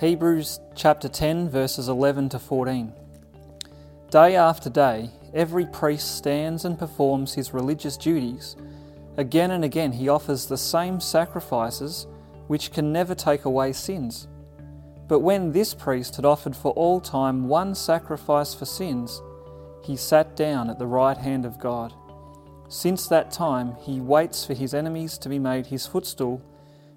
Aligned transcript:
Hebrews 0.00 0.60
chapter 0.74 1.08
10, 1.08 1.48
verses 1.48 1.88
11 1.88 2.28
to 2.30 2.38
14. 2.38 2.92
Day 4.10 4.36
after 4.36 4.68
day, 4.70 5.10
every 5.32 5.66
priest 5.66 6.16
stands 6.16 6.64
and 6.64 6.78
performs 6.78 7.34
his 7.34 7.54
religious 7.54 7.96
duties. 7.96 8.56
Again 9.16 9.50
and 9.50 9.64
again, 9.64 9.92
he 9.92 10.08
offers 10.08 10.46
the 10.46 10.58
same 10.58 11.00
sacrifices 11.00 12.06
which 12.46 12.72
can 12.72 12.92
never 12.92 13.14
take 13.14 13.44
away 13.44 13.72
sins. 13.72 14.28
But 15.08 15.20
when 15.20 15.52
this 15.52 15.74
priest 15.74 16.16
had 16.16 16.24
offered 16.24 16.56
for 16.56 16.72
all 16.72 17.00
time 17.00 17.48
one 17.48 17.74
sacrifice 17.74 18.54
for 18.54 18.64
sins, 18.64 19.22
he 19.82 19.96
sat 19.96 20.36
down 20.36 20.68
at 20.68 20.78
the 20.78 20.86
right 20.86 21.16
hand 21.16 21.44
of 21.44 21.58
God. 21.58 21.94
Since 22.68 23.06
that 23.08 23.30
time, 23.30 23.76
he 23.80 24.00
waits 24.00 24.44
for 24.44 24.54
his 24.54 24.74
enemies 24.74 25.16
to 25.18 25.28
be 25.28 25.38
made 25.38 25.66
his 25.66 25.86
footstool, 25.86 26.42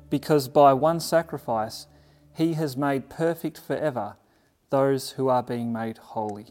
because 0.09 0.47
by 0.47 0.73
one 0.73 0.99
sacrifice 0.99 1.85
he 2.39 2.53
has 2.53 2.77
made 2.77 3.09
perfect 3.09 3.59
forever 3.59 4.15
those 4.69 5.11
who 5.11 5.27
are 5.27 5.43
being 5.43 5.73
made 5.73 5.97
holy. 5.97 6.45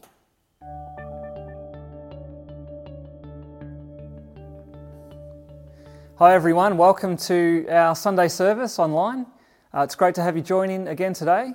Hi, 6.17 6.35
everyone. 6.35 6.77
Welcome 6.77 7.17
to 7.17 7.65
our 7.71 7.95
Sunday 7.95 8.27
service 8.27 8.77
online. 8.77 9.25
Uh, 9.73 9.81
it's 9.81 9.95
great 9.95 10.13
to 10.13 10.21
have 10.21 10.35
you 10.37 10.43
join 10.43 10.69
in 10.69 10.87
again 10.87 11.13
today. 11.13 11.53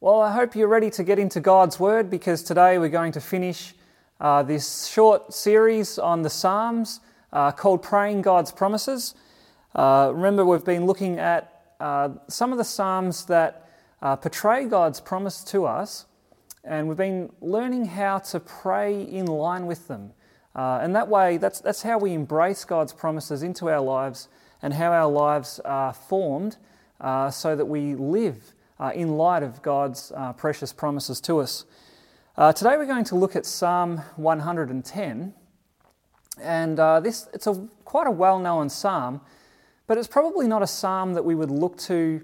Well, 0.00 0.20
I 0.20 0.32
hope 0.32 0.54
you're 0.54 0.68
ready 0.68 0.90
to 0.90 1.02
get 1.02 1.18
into 1.18 1.40
God's 1.40 1.80
Word 1.80 2.08
because 2.08 2.44
today 2.44 2.78
we're 2.78 2.88
going 2.88 3.10
to 3.10 3.20
finish 3.20 3.74
uh, 4.20 4.44
this 4.44 4.86
short 4.86 5.34
series 5.34 5.98
on 5.98 6.22
the 6.22 6.30
Psalms 6.30 7.00
uh, 7.32 7.50
called 7.50 7.82
Praying 7.82 8.22
God's 8.22 8.52
Promises. 8.52 9.16
Uh, 9.74 10.12
remember, 10.14 10.44
we've 10.44 10.64
been 10.64 10.86
looking 10.86 11.18
at 11.18 11.57
uh, 11.80 12.10
some 12.28 12.52
of 12.52 12.58
the 12.58 12.64
Psalms 12.64 13.24
that 13.26 13.68
uh, 14.02 14.16
portray 14.16 14.64
God's 14.64 15.00
promise 15.00 15.42
to 15.44 15.66
us, 15.66 16.06
and 16.64 16.88
we've 16.88 16.96
been 16.96 17.30
learning 17.40 17.86
how 17.86 18.18
to 18.18 18.40
pray 18.40 19.02
in 19.02 19.26
line 19.26 19.66
with 19.66 19.88
them. 19.88 20.12
Uh, 20.54 20.80
and 20.82 20.94
that 20.94 21.08
way, 21.08 21.36
that's, 21.36 21.60
that's 21.60 21.82
how 21.82 21.98
we 21.98 22.12
embrace 22.12 22.64
God's 22.64 22.92
promises 22.92 23.42
into 23.42 23.68
our 23.68 23.80
lives 23.80 24.28
and 24.62 24.74
how 24.74 24.92
our 24.92 25.08
lives 25.08 25.60
are 25.64 25.92
formed 25.92 26.56
so 27.30 27.54
that 27.54 27.66
we 27.66 27.94
live 27.94 28.54
in 28.92 29.16
light 29.16 29.44
of 29.44 29.62
God's 29.62 30.12
precious 30.36 30.72
promises 30.72 31.20
to 31.20 31.38
us. 31.38 31.64
Uh, 32.38 32.52
today 32.52 32.76
we're 32.76 32.86
going 32.86 33.02
to 33.02 33.16
look 33.16 33.34
at 33.34 33.44
Psalm 33.44 33.98
110, 34.14 35.34
and 36.40 36.78
uh, 36.78 37.00
this 37.00 37.28
it's 37.34 37.48
a 37.48 37.68
quite 37.84 38.06
a 38.06 38.12
well-known 38.12 38.68
psalm, 38.68 39.20
but 39.88 39.98
it's 39.98 40.06
probably 40.06 40.46
not 40.46 40.62
a 40.62 40.66
psalm 40.66 41.14
that 41.14 41.24
we 41.24 41.34
would 41.34 41.50
look 41.50 41.76
to 41.78 42.20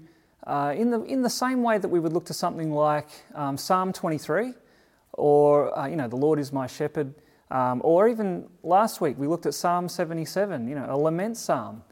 uh, 0.47 0.73
in 0.77 0.91
the 0.91 1.01
in 1.03 1.23
the 1.23 1.29
same 1.29 1.63
way 1.63 1.77
that 1.79 1.89
we 1.89 1.99
would 1.99 2.13
look 2.13 2.25
to 2.25 2.33
something 2.33 2.71
like 2.71 3.07
um, 3.33 3.57
Psalm 3.57 3.91
23, 3.91 4.53
or 5.13 5.77
uh, 5.77 5.87
you 5.87 5.95
know, 5.95 6.07
the 6.07 6.15
Lord 6.15 6.39
is 6.39 6.53
my 6.53 6.67
shepherd, 6.67 7.13
um, 7.49 7.81
or 7.83 8.07
even 8.07 8.47
last 8.61 9.01
week 9.01 9.17
we 9.17 9.27
looked 9.27 9.47
at 9.47 9.55
Psalm 9.55 9.89
77, 9.89 10.67
you 10.67 10.75
know, 10.75 10.85
a 10.87 10.95
lament 10.95 11.35
psalm, 11.35 11.83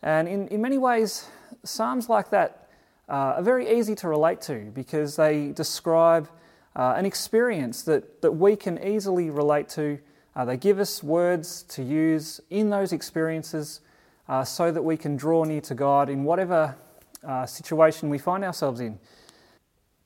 and 0.00 0.28
in 0.28 0.46
in 0.48 0.62
many 0.62 0.78
ways, 0.78 1.26
psalms 1.64 2.08
like 2.08 2.30
that 2.30 2.68
uh, 3.08 3.34
are 3.36 3.42
very 3.42 3.78
easy 3.78 3.96
to 3.96 4.08
relate 4.08 4.40
to 4.42 4.70
because 4.72 5.16
they 5.16 5.48
describe 5.48 6.28
uh, 6.76 6.94
an 6.96 7.04
experience 7.04 7.82
that, 7.82 8.22
that 8.22 8.32
we 8.32 8.54
can 8.54 8.80
easily 8.82 9.30
relate 9.30 9.68
to. 9.70 9.98
Uh, 10.36 10.44
they 10.44 10.56
give 10.56 10.78
us 10.78 11.02
words 11.02 11.64
to 11.64 11.82
use 11.82 12.40
in 12.50 12.70
those 12.70 12.92
experiences 12.92 13.80
uh, 14.28 14.44
so 14.44 14.70
that 14.70 14.82
we 14.82 14.96
can 14.96 15.16
draw 15.16 15.44
near 15.44 15.60
to 15.62 15.74
God 15.74 16.08
in 16.08 16.24
whatever 16.24 16.76
uh, 17.26 17.46
situation 17.46 18.08
we 18.08 18.18
find 18.18 18.44
ourselves 18.44 18.80
in. 18.80 18.98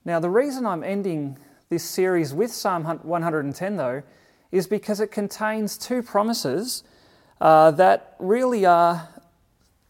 Now, 0.05 0.21
the 0.21 0.31
reason 0.31 0.67
I'm 0.67 0.83
ending 0.83 1.39
this 1.69 1.85
series 1.85 2.35
with 2.35 2.53
Psalm 2.53 2.85
110, 2.85 3.77
though, 3.77 4.03
is 4.51 4.67
because 4.67 5.01
it 5.01 5.11
contains 5.11 5.79
two 5.79 6.03
promises 6.03 6.83
uh, 7.41 7.71
that 7.73 8.17
really 8.19 8.65
are 8.65 9.09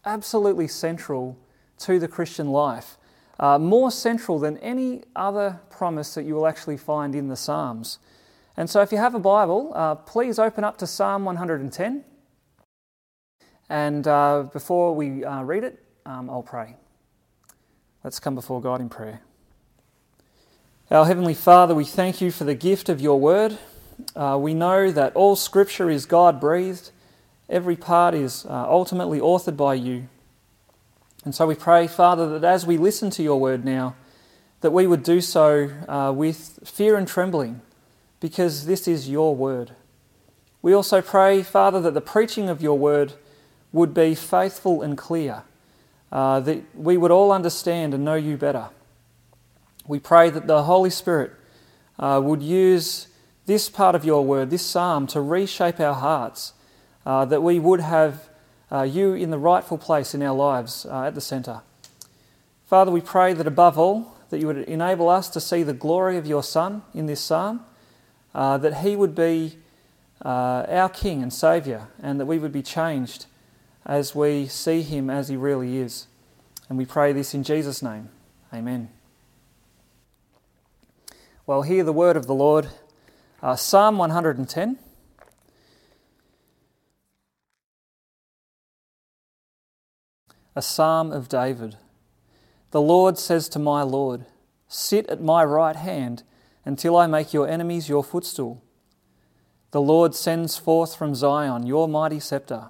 absolutely 0.05 0.67
central 0.67 1.37
to 1.79 1.99
the 1.99 2.07
Christian 2.07 2.51
life 2.51 2.97
uh, 3.39 3.57
more 3.59 3.91
central 3.91 4.39
than 4.39 4.57
any 4.59 5.03
other 5.15 5.59
promise 5.69 6.13
that 6.15 6.23
you 6.23 6.35
will 6.35 6.47
actually 6.47 6.77
find 6.77 7.15
in 7.15 7.27
the 7.27 7.35
Psalms. 7.35 7.99
And 8.55 8.69
so, 8.69 8.81
if 8.81 8.91
you 8.91 8.97
have 8.97 9.15
a 9.15 9.19
Bible, 9.19 9.71
uh, 9.75 9.95
please 9.95 10.37
open 10.37 10.63
up 10.63 10.77
to 10.77 10.87
Psalm 10.87 11.25
110. 11.25 12.03
And 13.73 14.07
uh, 14.07 14.43
before 14.53 14.93
we 14.93 15.25
uh, 15.25 15.41
read 15.41 15.63
it, 15.63 15.83
um, 16.05 16.29
I'll 16.29 16.43
pray. 16.43 16.75
Let's 18.03 18.19
come 18.19 18.35
before 18.35 18.61
God 18.61 18.79
in 18.79 18.87
prayer. 18.87 19.21
Our 20.91 21.07
Heavenly 21.07 21.33
Father, 21.33 21.73
we 21.73 21.83
thank 21.83 22.21
you 22.21 22.29
for 22.29 22.43
the 22.43 22.53
gift 22.53 22.87
of 22.87 23.01
your 23.01 23.19
word. 23.19 23.57
Uh, 24.15 24.37
we 24.39 24.53
know 24.53 24.91
that 24.91 25.15
all 25.15 25.35
Scripture 25.35 25.89
is 25.89 26.05
God 26.05 26.39
breathed, 26.39 26.91
every 27.49 27.75
part 27.75 28.13
is 28.13 28.45
uh, 28.45 28.67
ultimately 28.69 29.19
authored 29.19 29.57
by 29.57 29.73
you. 29.73 30.07
And 31.25 31.33
so 31.33 31.47
we 31.47 31.55
pray, 31.55 31.87
Father, 31.87 32.37
that 32.37 32.47
as 32.47 32.67
we 32.67 32.77
listen 32.77 33.09
to 33.09 33.23
your 33.23 33.41
word 33.41 33.65
now, 33.65 33.95
that 34.61 34.69
we 34.69 34.85
would 34.85 35.01
do 35.01 35.19
so 35.19 35.71
uh, 35.87 36.13
with 36.15 36.59
fear 36.63 36.95
and 36.95 37.07
trembling, 37.07 37.61
because 38.19 38.67
this 38.67 38.87
is 38.87 39.09
your 39.09 39.35
word. 39.35 39.71
We 40.61 40.73
also 40.73 41.01
pray, 41.01 41.41
Father, 41.41 41.81
that 41.81 41.95
the 41.95 42.01
preaching 42.01 42.49
of 42.49 42.61
your 42.61 42.77
word 42.77 43.13
would 43.73 43.93
be 43.93 44.13
faithful 44.13 44.83
and 44.83 44.97
clear, 44.97 45.43
uh, 46.11 46.39
that 46.39 46.63
we 46.75 46.95
would 46.95 47.11
all 47.11 47.31
understand 47.31 47.93
and 47.93 48.05
know 48.05 48.13
you 48.13 48.37
better. 48.37 48.69
We 49.87 49.99
pray 49.99 50.29
that 50.29 50.47
the 50.47 50.63
Holy 50.63 50.91
Spirit 50.91 51.31
uh, 51.99 52.21
would 52.23 52.43
use 52.43 53.07
this 53.45 53.69
part 53.69 53.95
of 53.95 54.05
your 54.05 54.23
word, 54.23 54.51
this 54.51 54.65
psalm, 54.65 55.07
to 55.07 55.19
reshape 55.19 55.79
our 55.79 55.95
hearts, 55.95 56.53
uh, 57.05 57.25
that 57.25 57.41
we 57.41 57.59
would 57.59 57.81
have 57.81 58.29
uh, 58.71 58.83
you 58.83 59.13
in 59.13 59.31
the 59.31 59.37
rightful 59.37 59.77
place 59.77 60.15
in 60.15 60.21
our 60.21 60.35
lives 60.35 60.85
uh, 60.85 61.03
at 61.03 61.15
the 61.15 61.21
centre. 61.21 61.61
Father, 62.67 62.91
we 62.91 63.01
pray 63.01 63.33
that 63.33 63.47
above 63.47 63.77
all, 63.77 64.15
that 64.29 64.39
you 64.39 64.47
would 64.47 64.59
enable 64.59 65.09
us 65.09 65.29
to 65.29 65.41
see 65.41 65.63
the 65.63 65.73
glory 65.73 66.17
of 66.17 66.25
your 66.25 66.43
Son 66.43 66.83
in 66.93 67.07
this 67.07 67.19
psalm, 67.19 67.65
uh, 68.33 68.57
that 68.57 68.77
he 68.77 68.95
would 68.95 69.13
be 69.13 69.57
our 70.23 70.89
King 70.89 71.21
and 71.21 71.33
Saviour, 71.33 71.89
and 72.01 72.19
that 72.19 72.25
we 72.25 72.39
would 72.39 72.53
be 72.53 72.61
changed 72.61 73.25
as 73.85 74.15
we 74.15 74.47
see 74.47 74.81
him 74.81 75.09
as 75.09 75.27
he 75.27 75.35
really 75.35 75.77
is. 75.77 76.07
And 76.69 76.77
we 76.77 76.85
pray 76.85 77.13
this 77.13 77.33
in 77.33 77.43
Jesus' 77.43 77.81
name. 77.81 78.09
Amen. 78.53 78.89
Well, 81.45 81.63
hear 81.63 81.83
the 81.83 81.93
word 81.93 82.15
of 82.15 82.27
the 82.27 82.33
Lord. 82.33 82.69
Uh, 83.41 83.55
psalm 83.55 83.97
110. 83.97 84.79
a 90.55 90.61
psalm 90.61 91.11
of 91.11 91.29
David. 91.29 91.77
The 92.71 92.81
Lord 92.81 93.17
says 93.17 93.49
to 93.49 93.59
my 93.59 93.81
Lord, 93.81 94.25
Sit 94.67 95.07
at 95.07 95.21
my 95.21 95.43
right 95.43 95.75
hand 95.75 96.23
until 96.65 96.95
I 96.97 97.07
make 97.07 97.33
your 97.33 97.47
enemies 97.47 97.89
your 97.89 98.03
footstool. 98.03 98.63
The 99.71 99.81
Lord 99.81 100.15
sends 100.15 100.57
forth 100.57 100.95
from 100.95 101.15
Zion 101.15 101.65
your 101.65 101.87
mighty 101.87 102.19
scepter. 102.19 102.69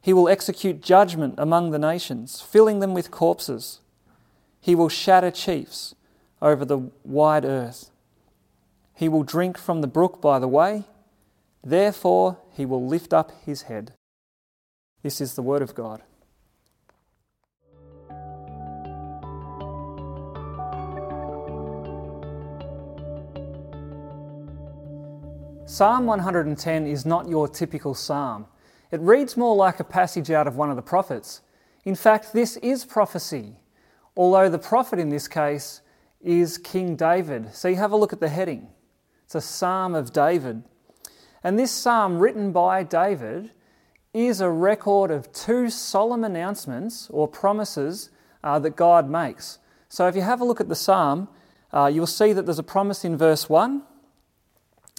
He 0.00 0.12
will 0.12 0.28
execute 0.28 0.80
judgment 0.80 1.34
among 1.36 1.70
the 1.70 1.78
nations, 1.78 2.40
filling 2.40 2.80
them 2.80 2.94
with 2.94 3.10
corpses. 3.10 3.80
He 4.60 4.74
will 4.74 4.88
shatter 4.88 5.30
chiefs 5.30 5.94
over 6.40 6.64
the 6.64 6.90
wide 7.04 7.44
earth. 7.44 7.90
He 8.94 9.08
will 9.08 9.22
drink 9.22 9.58
from 9.58 9.80
the 9.80 9.86
brook 9.86 10.20
by 10.20 10.38
the 10.38 10.48
way. 10.48 10.84
Therefore, 11.62 12.38
he 12.50 12.64
will 12.64 12.86
lift 12.86 13.12
up 13.12 13.32
his 13.44 13.62
head. 13.62 13.92
This 15.02 15.20
is 15.20 15.34
the 15.34 15.42
word 15.42 15.62
of 15.62 15.74
God. 15.74 16.02
Psalm 25.66 26.06
110 26.06 26.86
is 26.86 27.06
not 27.06 27.28
your 27.28 27.46
typical 27.46 27.94
psalm. 27.94 28.46
It 28.90 29.00
reads 29.00 29.36
more 29.36 29.54
like 29.54 29.78
a 29.80 29.84
passage 29.84 30.30
out 30.30 30.46
of 30.46 30.56
one 30.56 30.70
of 30.70 30.76
the 30.76 30.82
prophets. 30.82 31.42
In 31.84 31.94
fact, 31.94 32.32
this 32.32 32.56
is 32.58 32.84
prophecy, 32.84 33.54
although 34.16 34.48
the 34.48 34.58
prophet 34.58 34.98
in 34.98 35.08
this 35.08 35.28
case 35.28 35.80
is 36.20 36.58
King 36.58 36.96
David. 36.96 37.54
So 37.54 37.68
you 37.68 37.76
have 37.76 37.92
a 37.92 37.96
look 37.96 38.12
at 38.12 38.20
the 38.20 38.28
heading. 38.28 38.68
It's 39.24 39.34
a 39.34 39.40
psalm 39.40 39.94
of 39.94 40.12
David. 40.12 40.64
And 41.42 41.58
this 41.58 41.70
psalm, 41.70 42.18
written 42.18 42.52
by 42.52 42.82
David, 42.82 43.52
is 44.12 44.40
a 44.40 44.50
record 44.50 45.10
of 45.10 45.32
two 45.32 45.70
solemn 45.70 46.24
announcements 46.24 47.08
or 47.10 47.28
promises 47.28 48.10
uh, 48.42 48.58
that 48.58 48.76
God 48.76 49.08
makes. 49.08 49.58
So 49.88 50.08
if 50.08 50.16
you 50.16 50.22
have 50.22 50.40
a 50.40 50.44
look 50.44 50.60
at 50.60 50.68
the 50.68 50.74
psalm, 50.74 51.28
uh, 51.72 51.90
you'll 51.92 52.06
see 52.06 52.32
that 52.32 52.44
there's 52.44 52.58
a 52.58 52.64
promise 52.64 53.04
in 53.04 53.16
verse 53.16 53.48
1 53.48 53.82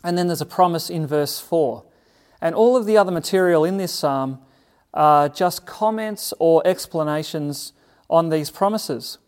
and 0.03 0.17
then 0.17 0.27
there's 0.27 0.41
a 0.41 0.45
promise 0.45 0.89
in 0.89 1.05
verse 1.05 1.39
4. 1.39 1.83
And 2.41 2.55
all 2.55 2.75
of 2.75 2.85
the 2.85 2.97
other 2.97 3.11
material 3.11 3.63
in 3.63 3.77
this 3.77 3.93
psalm 3.93 4.39
are 4.93 5.29
just 5.29 5.65
comments 5.65 6.33
or 6.39 6.61
explanations 6.65 7.73
on 8.09 8.29
these 8.29 8.49
promises. 8.49 9.19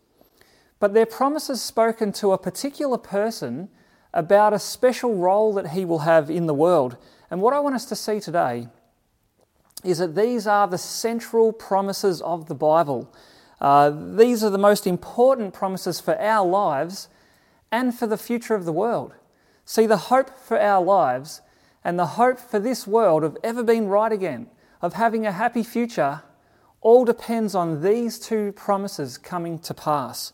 But 0.80 0.92
they're 0.92 1.06
promises 1.06 1.62
spoken 1.62 2.12
to 2.14 2.32
a 2.32 2.38
particular 2.38 2.98
person 2.98 3.70
about 4.12 4.52
a 4.52 4.58
special 4.58 5.14
role 5.16 5.54
that 5.54 5.68
he 5.68 5.84
will 5.84 6.00
have 6.00 6.28
in 6.30 6.46
the 6.46 6.54
world. 6.54 6.96
And 7.30 7.40
what 7.40 7.54
I 7.54 7.60
want 7.60 7.74
us 7.74 7.86
to 7.86 7.96
see 7.96 8.20
today 8.20 8.68
is 9.82 9.98
that 9.98 10.14
these 10.14 10.46
are 10.46 10.66
the 10.66 10.78
central 10.78 11.52
promises 11.52 12.20
of 12.22 12.46
the 12.46 12.54
Bible. 12.54 13.12
Uh, 13.60 13.90
these 14.16 14.42
are 14.42 14.50
the 14.50 14.58
most 14.58 14.86
important 14.86 15.54
promises 15.54 16.00
for 16.00 16.18
our 16.20 16.46
lives 16.46 17.08
and 17.70 17.94
for 17.94 18.06
the 18.06 18.16
future 18.16 18.54
of 18.54 18.64
the 18.64 18.72
world. 18.72 19.14
See, 19.64 19.86
the 19.86 19.96
hope 19.96 20.30
for 20.38 20.60
our 20.60 20.82
lives 20.82 21.40
and 21.84 21.98
the 21.98 22.06
hope 22.06 22.40
for 22.40 22.58
this 22.58 22.86
world 22.86 23.22
of 23.22 23.36
ever 23.44 23.62
being 23.62 23.88
right 23.88 24.10
again, 24.10 24.48
of 24.80 24.94
having 24.94 25.26
a 25.26 25.32
happy 25.32 25.62
future, 25.62 26.22
all 26.80 27.04
depends 27.04 27.54
on 27.54 27.82
these 27.82 28.18
two 28.18 28.52
promises 28.52 29.18
coming 29.18 29.58
to 29.58 29.74
pass. 29.74 30.32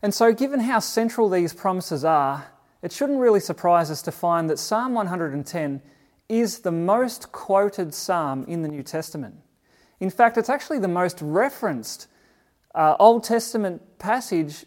And 0.00 0.14
so, 0.14 0.32
given 0.32 0.60
how 0.60 0.80
central 0.80 1.28
these 1.28 1.52
promises 1.52 2.04
are, 2.04 2.46
it 2.82 2.92
shouldn't 2.92 3.20
really 3.20 3.40
surprise 3.40 3.90
us 3.90 4.02
to 4.02 4.12
find 4.12 4.50
that 4.50 4.58
Psalm 4.58 4.94
110 4.94 5.82
is 6.28 6.60
the 6.60 6.72
most 6.72 7.30
quoted 7.30 7.94
psalm 7.94 8.44
in 8.48 8.62
the 8.62 8.68
New 8.68 8.82
Testament. 8.82 9.36
In 10.00 10.10
fact, 10.10 10.36
it's 10.36 10.48
actually 10.48 10.80
the 10.80 10.88
most 10.88 11.18
referenced 11.22 12.08
uh, 12.74 12.96
Old 12.98 13.22
Testament 13.22 13.98
passage 13.98 14.66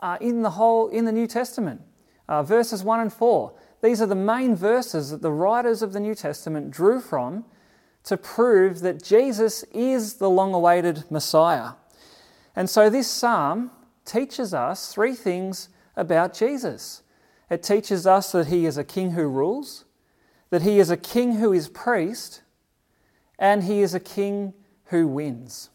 uh, 0.00 0.18
in 0.20 0.42
the 0.42 0.50
whole 0.50 0.88
in 0.88 1.04
the 1.04 1.12
New 1.12 1.26
Testament. 1.26 1.80
Uh, 2.28 2.42
verses 2.42 2.84
1 2.84 3.00
and 3.00 3.12
4. 3.12 3.52
These 3.82 4.02
are 4.02 4.06
the 4.06 4.14
main 4.14 4.56
verses 4.56 5.10
that 5.10 5.22
the 5.22 5.30
writers 5.30 5.82
of 5.82 5.92
the 5.92 6.00
New 6.00 6.14
Testament 6.14 6.70
drew 6.70 7.00
from 7.00 7.44
to 8.04 8.16
prove 8.16 8.80
that 8.80 9.02
Jesus 9.02 9.62
is 9.64 10.14
the 10.14 10.30
long 10.30 10.54
awaited 10.54 11.04
Messiah. 11.10 11.72
And 12.56 12.68
so 12.68 12.90
this 12.90 13.08
psalm 13.08 13.70
teaches 14.04 14.54
us 14.54 14.92
three 14.92 15.14
things 15.14 15.68
about 15.96 16.34
Jesus. 16.34 17.02
It 17.50 17.62
teaches 17.62 18.06
us 18.06 18.32
that 18.32 18.48
he 18.48 18.66
is 18.66 18.78
a 18.78 18.84
king 18.84 19.12
who 19.12 19.26
rules, 19.26 19.84
that 20.50 20.62
he 20.62 20.78
is 20.78 20.90
a 20.90 20.96
king 20.96 21.34
who 21.34 21.52
is 21.52 21.68
priest, 21.68 22.42
and 23.38 23.64
he 23.64 23.80
is 23.80 23.94
a 23.94 24.00
king 24.00 24.54
who 24.86 25.06
wins. 25.06 25.70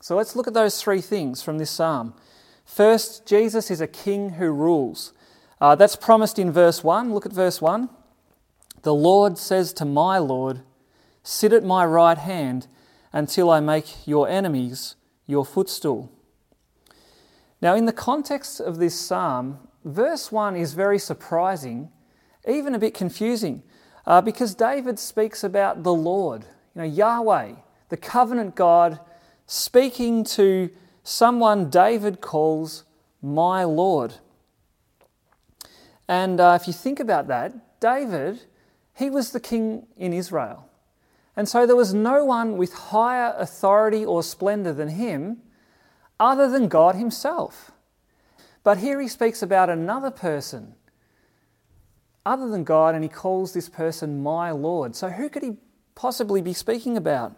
So 0.00 0.16
let's 0.16 0.36
look 0.36 0.46
at 0.46 0.54
those 0.54 0.80
three 0.80 1.00
things 1.00 1.42
from 1.42 1.58
this 1.58 1.70
psalm. 1.70 2.14
First, 2.64 3.26
Jesus 3.26 3.70
is 3.70 3.80
a 3.80 3.86
king 3.86 4.30
who 4.30 4.50
rules. 4.50 5.12
Uh, 5.60 5.74
that's 5.74 5.96
promised 5.96 6.38
in 6.38 6.50
verse 6.50 6.82
1. 6.82 7.12
Look 7.12 7.26
at 7.26 7.32
verse 7.32 7.60
1. 7.60 7.90
The 8.82 8.94
Lord 8.94 9.36
says 9.36 9.72
to 9.74 9.84
my 9.84 10.18
Lord, 10.18 10.62
Sit 11.22 11.52
at 11.52 11.64
my 11.64 11.84
right 11.84 12.16
hand 12.16 12.66
until 13.12 13.50
I 13.50 13.60
make 13.60 14.06
your 14.06 14.28
enemies 14.28 14.96
your 15.26 15.44
footstool. 15.44 16.10
Now, 17.60 17.74
in 17.74 17.84
the 17.84 17.92
context 17.92 18.58
of 18.58 18.78
this 18.78 18.98
psalm, 18.98 19.58
verse 19.84 20.32
1 20.32 20.56
is 20.56 20.72
very 20.72 20.98
surprising, 20.98 21.90
even 22.48 22.74
a 22.74 22.78
bit 22.78 22.94
confusing. 22.94 23.62
Uh, 24.06 24.22
because 24.22 24.54
David 24.54 24.98
speaks 24.98 25.44
about 25.44 25.82
the 25.82 25.92
Lord, 25.92 26.46
you 26.74 26.82
know, 26.82 26.88
Yahweh, 26.88 27.52
the 27.90 27.96
covenant 27.98 28.54
God, 28.54 28.98
speaking 29.46 30.24
to 30.24 30.70
someone 31.04 31.68
David 31.68 32.22
calls 32.22 32.84
my 33.20 33.62
Lord. 33.64 34.14
And 36.10 36.40
uh, 36.40 36.58
if 36.60 36.66
you 36.66 36.72
think 36.72 36.98
about 36.98 37.28
that, 37.28 37.78
David, 37.78 38.40
he 38.96 39.08
was 39.08 39.30
the 39.30 39.38
king 39.38 39.86
in 39.96 40.12
Israel. 40.12 40.68
And 41.36 41.48
so 41.48 41.66
there 41.66 41.76
was 41.76 41.94
no 41.94 42.24
one 42.24 42.56
with 42.56 42.72
higher 42.72 43.32
authority 43.38 44.04
or 44.04 44.24
splendor 44.24 44.72
than 44.72 44.88
him 44.88 45.36
other 46.18 46.50
than 46.50 46.66
God 46.66 46.96
himself. 46.96 47.70
But 48.64 48.78
here 48.78 49.00
he 49.00 49.06
speaks 49.06 49.40
about 49.40 49.70
another 49.70 50.10
person 50.10 50.74
other 52.26 52.48
than 52.48 52.64
God, 52.64 52.96
and 52.96 53.04
he 53.04 53.08
calls 53.08 53.52
this 53.52 53.68
person 53.68 54.20
my 54.20 54.50
Lord. 54.50 54.96
So, 54.96 55.10
who 55.10 55.28
could 55.28 55.44
he 55.44 55.58
possibly 55.94 56.42
be 56.42 56.52
speaking 56.52 56.96
about? 56.96 57.36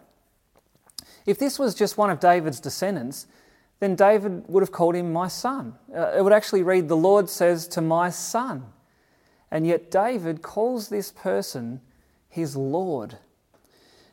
If 1.27 1.37
this 1.37 1.59
was 1.59 1.75
just 1.75 1.95
one 1.95 2.09
of 2.09 2.19
David's 2.19 2.59
descendants, 2.59 3.27
then 3.83 3.95
David 3.95 4.45
would 4.47 4.61
have 4.61 4.71
called 4.71 4.95
him 4.95 5.11
my 5.11 5.27
son. 5.27 5.75
Uh, 5.93 6.13
it 6.17 6.23
would 6.23 6.31
actually 6.31 6.63
read, 6.63 6.87
The 6.87 6.95
Lord 6.95 7.29
says 7.29 7.67
to 7.67 7.81
my 7.81 8.09
son. 8.09 8.67
And 9.51 9.67
yet, 9.67 9.91
David 9.91 10.41
calls 10.41 10.87
this 10.87 11.11
person 11.11 11.81
his 12.29 12.55
Lord. 12.55 13.17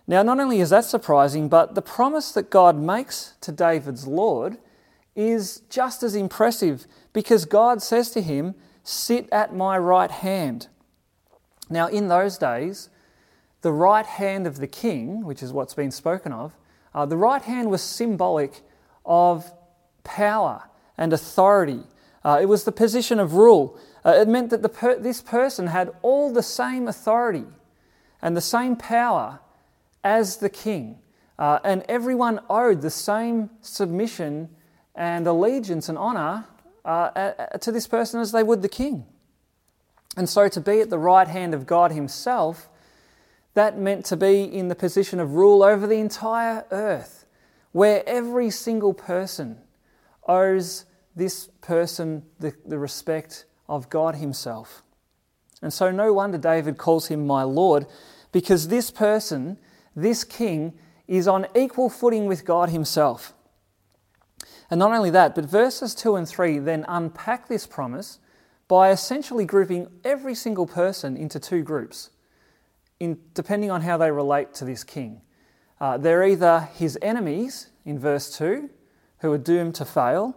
Now, 0.08 0.24
not 0.24 0.40
only 0.40 0.58
is 0.58 0.70
that 0.70 0.86
surprising, 0.86 1.48
but 1.48 1.76
the 1.76 1.82
promise 1.82 2.32
that 2.32 2.50
God 2.50 2.76
makes 2.76 3.34
to 3.42 3.52
David's 3.52 4.08
Lord 4.08 4.58
is 5.14 5.62
just 5.70 6.02
as 6.02 6.16
impressive 6.16 6.88
because 7.12 7.44
God 7.44 7.80
says 7.80 8.10
to 8.10 8.22
him, 8.22 8.56
Sit 8.82 9.28
at 9.30 9.54
my 9.54 9.78
right 9.78 10.10
hand. 10.10 10.66
Now, 11.68 11.86
in 11.86 12.08
those 12.08 12.38
days, 12.38 12.88
the 13.60 13.72
right 13.72 14.06
hand 14.06 14.48
of 14.48 14.56
the 14.56 14.66
king, 14.66 15.24
which 15.24 15.44
is 15.44 15.52
what's 15.52 15.74
been 15.74 15.92
spoken 15.92 16.32
of, 16.32 16.56
uh, 16.92 17.06
the 17.06 17.16
right 17.16 17.42
hand 17.42 17.70
was 17.70 17.82
symbolic 17.82 18.62
of 19.04 19.52
power 20.04 20.68
and 20.96 21.12
authority. 21.12 21.82
Uh, 22.24 22.38
it 22.40 22.46
was 22.46 22.64
the 22.64 22.72
position 22.72 23.18
of 23.18 23.34
rule. 23.34 23.78
Uh, 24.04 24.10
it 24.10 24.28
meant 24.28 24.50
that 24.50 24.62
per- 24.68 24.98
this 24.98 25.22
person 25.22 25.68
had 25.68 25.90
all 26.02 26.32
the 26.32 26.42
same 26.42 26.88
authority 26.88 27.46
and 28.22 28.36
the 28.36 28.40
same 28.40 28.76
power 28.76 29.40
as 30.04 30.38
the 30.38 30.50
king. 30.50 30.98
Uh, 31.38 31.58
and 31.64 31.82
everyone 31.88 32.40
owed 32.50 32.82
the 32.82 32.90
same 32.90 33.50
submission 33.62 34.48
and 34.94 35.26
allegiance 35.26 35.88
and 35.88 35.96
honour 35.96 36.44
uh, 36.84 37.32
to 37.58 37.72
this 37.72 37.86
person 37.86 38.20
as 38.20 38.32
they 38.32 38.42
would 38.42 38.62
the 38.62 38.68
king. 38.68 39.06
And 40.16 40.28
so 40.28 40.48
to 40.48 40.60
be 40.60 40.80
at 40.80 40.90
the 40.90 40.98
right 40.98 41.28
hand 41.28 41.54
of 41.54 41.66
God 41.66 41.92
Himself, 41.92 42.68
that 43.54 43.78
meant 43.78 44.04
to 44.06 44.16
be 44.16 44.42
in 44.42 44.68
the 44.68 44.74
position 44.74 45.20
of 45.20 45.34
rule 45.34 45.62
over 45.62 45.86
the 45.86 45.98
entire 45.98 46.64
earth, 46.70 47.26
where 47.72 48.02
every 48.06 48.50
single 48.50 48.94
person 48.94 49.58
owes 50.30 50.86
this 51.16 51.48
person 51.60 52.22
the, 52.38 52.54
the 52.64 52.78
respect 52.78 53.44
of 53.68 53.90
God 53.90 54.14
Himself. 54.14 54.82
And 55.60 55.72
so, 55.72 55.90
no 55.90 56.12
wonder 56.12 56.38
David 56.38 56.78
calls 56.78 57.08
him 57.08 57.26
my 57.26 57.42
Lord, 57.42 57.86
because 58.32 58.68
this 58.68 58.90
person, 58.90 59.58
this 59.94 60.24
king, 60.24 60.72
is 61.06 61.28
on 61.28 61.46
equal 61.54 61.90
footing 61.90 62.26
with 62.26 62.44
God 62.44 62.70
Himself. 62.70 63.34
And 64.70 64.78
not 64.78 64.92
only 64.92 65.10
that, 65.10 65.34
but 65.34 65.44
verses 65.44 65.94
2 65.94 66.14
and 66.16 66.28
3 66.28 66.60
then 66.60 66.84
unpack 66.88 67.48
this 67.48 67.66
promise 67.66 68.20
by 68.68 68.90
essentially 68.90 69.44
grouping 69.44 69.88
every 70.04 70.34
single 70.34 70.66
person 70.66 71.16
into 71.16 71.40
two 71.40 71.62
groups, 71.62 72.10
in, 73.00 73.18
depending 73.34 73.70
on 73.70 73.82
how 73.82 73.96
they 73.96 74.12
relate 74.12 74.54
to 74.54 74.64
this 74.64 74.84
king. 74.84 75.20
Uh, 75.80 75.98
they're 75.98 76.24
either 76.24 76.68
his 76.74 76.96
enemies, 77.02 77.70
in 77.84 77.98
verse 77.98 78.36
2, 78.38 78.70
who 79.20 79.32
are 79.32 79.38
doomed 79.38 79.74
to 79.76 79.84
fail, 79.84 80.36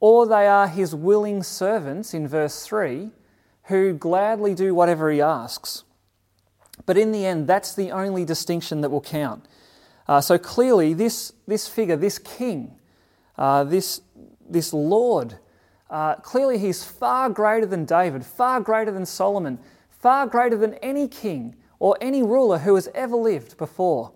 or 0.00 0.26
they 0.26 0.46
are 0.46 0.68
his 0.68 0.94
willing 0.94 1.42
servants, 1.42 2.14
in 2.14 2.26
verse 2.26 2.64
3, 2.64 3.10
who 3.64 3.92
gladly 3.92 4.54
do 4.54 4.74
whatever 4.74 5.10
he 5.10 5.20
asks. 5.20 5.84
But 6.86 6.96
in 6.96 7.12
the 7.12 7.26
end, 7.26 7.46
that's 7.46 7.74
the 7.74 7.90
only 7.90 8.24
distinction 8.24 8.80
that 8.80 8.90
will 8.90 9.00
count. 9.00 9.46
Uh, 10.08 10.20
so 10.20 10.38
clearly, 10.38 10.94
this, 10.94 11.32
this 11.46 11.68
figure, 11.68 11.96
this 11.96 12.18
king, 12.18 12.78
uh, 13.38 13.64
this, 13.64 14.00
this 14.48 14.72
Lord, 14.72 15.38
uh, 15.88 16.16
clearly 16.16 16.58
he's 16.58 16.84
far 16.84 17.28
greater 17.30 17.66
than 17.66 17.84
David, 17.84 18.24
far 18.24 18.60
greater 18.60 18.90
than 18.90 19.06
Solomon, 19.06 19.58
far 19.88 20.26
greater 20.26 20.56
than 20.56 20.74
any 20.74 21.06
king 21.06 21.56
or 21.78 21.96
any 22.00 22.22
ruler 22.22 22.58
who 22.58 22.74
has 22.74 22.88
ever 22.94 23.16
lived 23.16 23.56
before. 23.56 24.12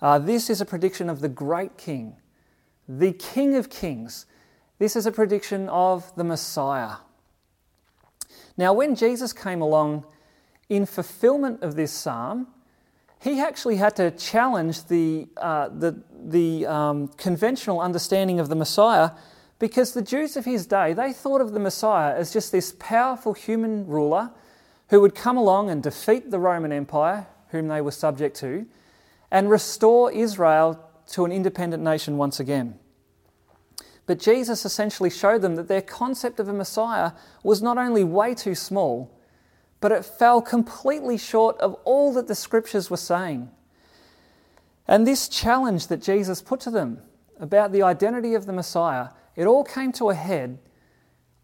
Uh, 0.00 0.18
this 0.18 0.48
is 0.50 0.60
a 0.60 0.66
prediction 0.66 1.08
of 1.08 1.20
the 1.20 1.28
great 1.28 1.76
king, 1.76 2.16
the 2.88 3.12
King 3.12 3.56
of 3.56 3.70
Kings. 3.70 4.26
This 4.78 4.96
is 4.96 5.06
a 5.06 5.12
prediction 5.12 5.68
of 5.68 6.14
the 6.16 6.24
Messiah. 6.24 6.96
Now, 8.56 8.72
when 8.72 8.94
Jesus 8.94 9.32
came 9.32 9.60
along 9.60 10.04
in 10.68 10.86
fulfillment 10.86 11.62
of 11.62 11.76
this 11.76 11.92
psalm, 11.92 12.48
he 13.20 13.40
actually 13.40 13.76
had 13.76 13.96
to 13.96 14.10
challenge 14.10 14.84
the, 14.86 15.28
uh, 15.36 15.68
the, 15.68 16.02
the 16.24 16.66
um, 16.66 17.08
conventional 17.16 17.80
understanding 17.80 18.38
of 18.38 18.48
the 18.48 18.54
Messiah 18.54 19.10
because 19.58 19.92
the 19.92 20.02
Jews 20.02 20.36
of 20.36 20.44
his 20.44 20.66
day, 20.66 20.92
they 20.92 21.12
thought 21.12 21.40
of 21.40 21.52
the 21.52 21.60
Messiah 21.60 22.14
as 22.14 22.32
just 22.32 22.52
this 22.52 22.74
powerful 22.78 23.32
human 23.32 23.86
ruler 23.86 24.30
who 24.90 25.00
would 25.00 25.14
come 25.14 25.36
along 25.36 25.70
and 25.70 25.82
defeat 25.82 26.30
the 26.30 26.38
Roman 26.38 26.72
Empire, 26.72 27.26
whom 27.48 27.68
they 27.68 27.80
were 27.80 27.90
subject 27.90 28.36
to, 28.36 28.66
and 29.30 29.50
restore 29.50 30.12
Israel 30.12 30.85
to 31.08 31.24
an 31.24 31.32
independent 31.32 31.82
nation 31.82 32.16
once 32.16 32.40
again. 32.40 32.78
But 34.06 34.20
Jesus 34.20 34.64
essentially 34.64 35.10
showed 35.10 35.42
them 35.42 35.56
that 35.56 35.68
their 35.68 35.82
concept 35.82 36.38
of 36.38 36.48
a 36.48 36.52
Messiah 36.52 37.12
was 37.42 37.60
not 37.60 37.76
only 37.76 38.04
way 38.04 38.34
too 38.34 38.54
small, 38.54 39.12
but 39.80 39.92
it 39.92 40.04
fell 40.04 40.40
completely 40.40 41.18
short 41.18 41.58
of 41.58 41.74
all 41.84 42.12
that 42.14 42.28
the 42.28 42.34
scriptures 42.34 42.88
were 42.88 42.96
saying. 42.96 43.50
And 44.88 45.06
this 45.06 45.28
challenge 45.28 45.88
that 45.88 46.00
Jesus 46.00 46.40
put 46.40 46.60
to 46.60 46.70
them 46.70 47.02
about 47.40 47.72
the 47.72 47.82
identity 47.82 48.34
of 48.34 48.46
the 48.46 48.52
Messiah, 48.52 49.08
it 49.34 49.46
all 49.46 49.64
came 49.64 49.92
to 49.92 50.10
a 50.10 50.14
head 50.14 50.58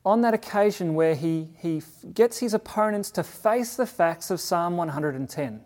on 0.04 0.21
that 0.23 0.35
occasion 0.35 0.95
where 0.95 1.14
he, 1.14 1.49
he 1.59 1.83
gets 2.12 2.38
his 2.38 2.54
opponents 2.54 3.11
to 3.12 3.23
face 3.23 3.76
the 3.76 3.87
facts 3.87 4.31
of 4.31 4.40
Psalm 4.40 4.76
110. 4.76 5.61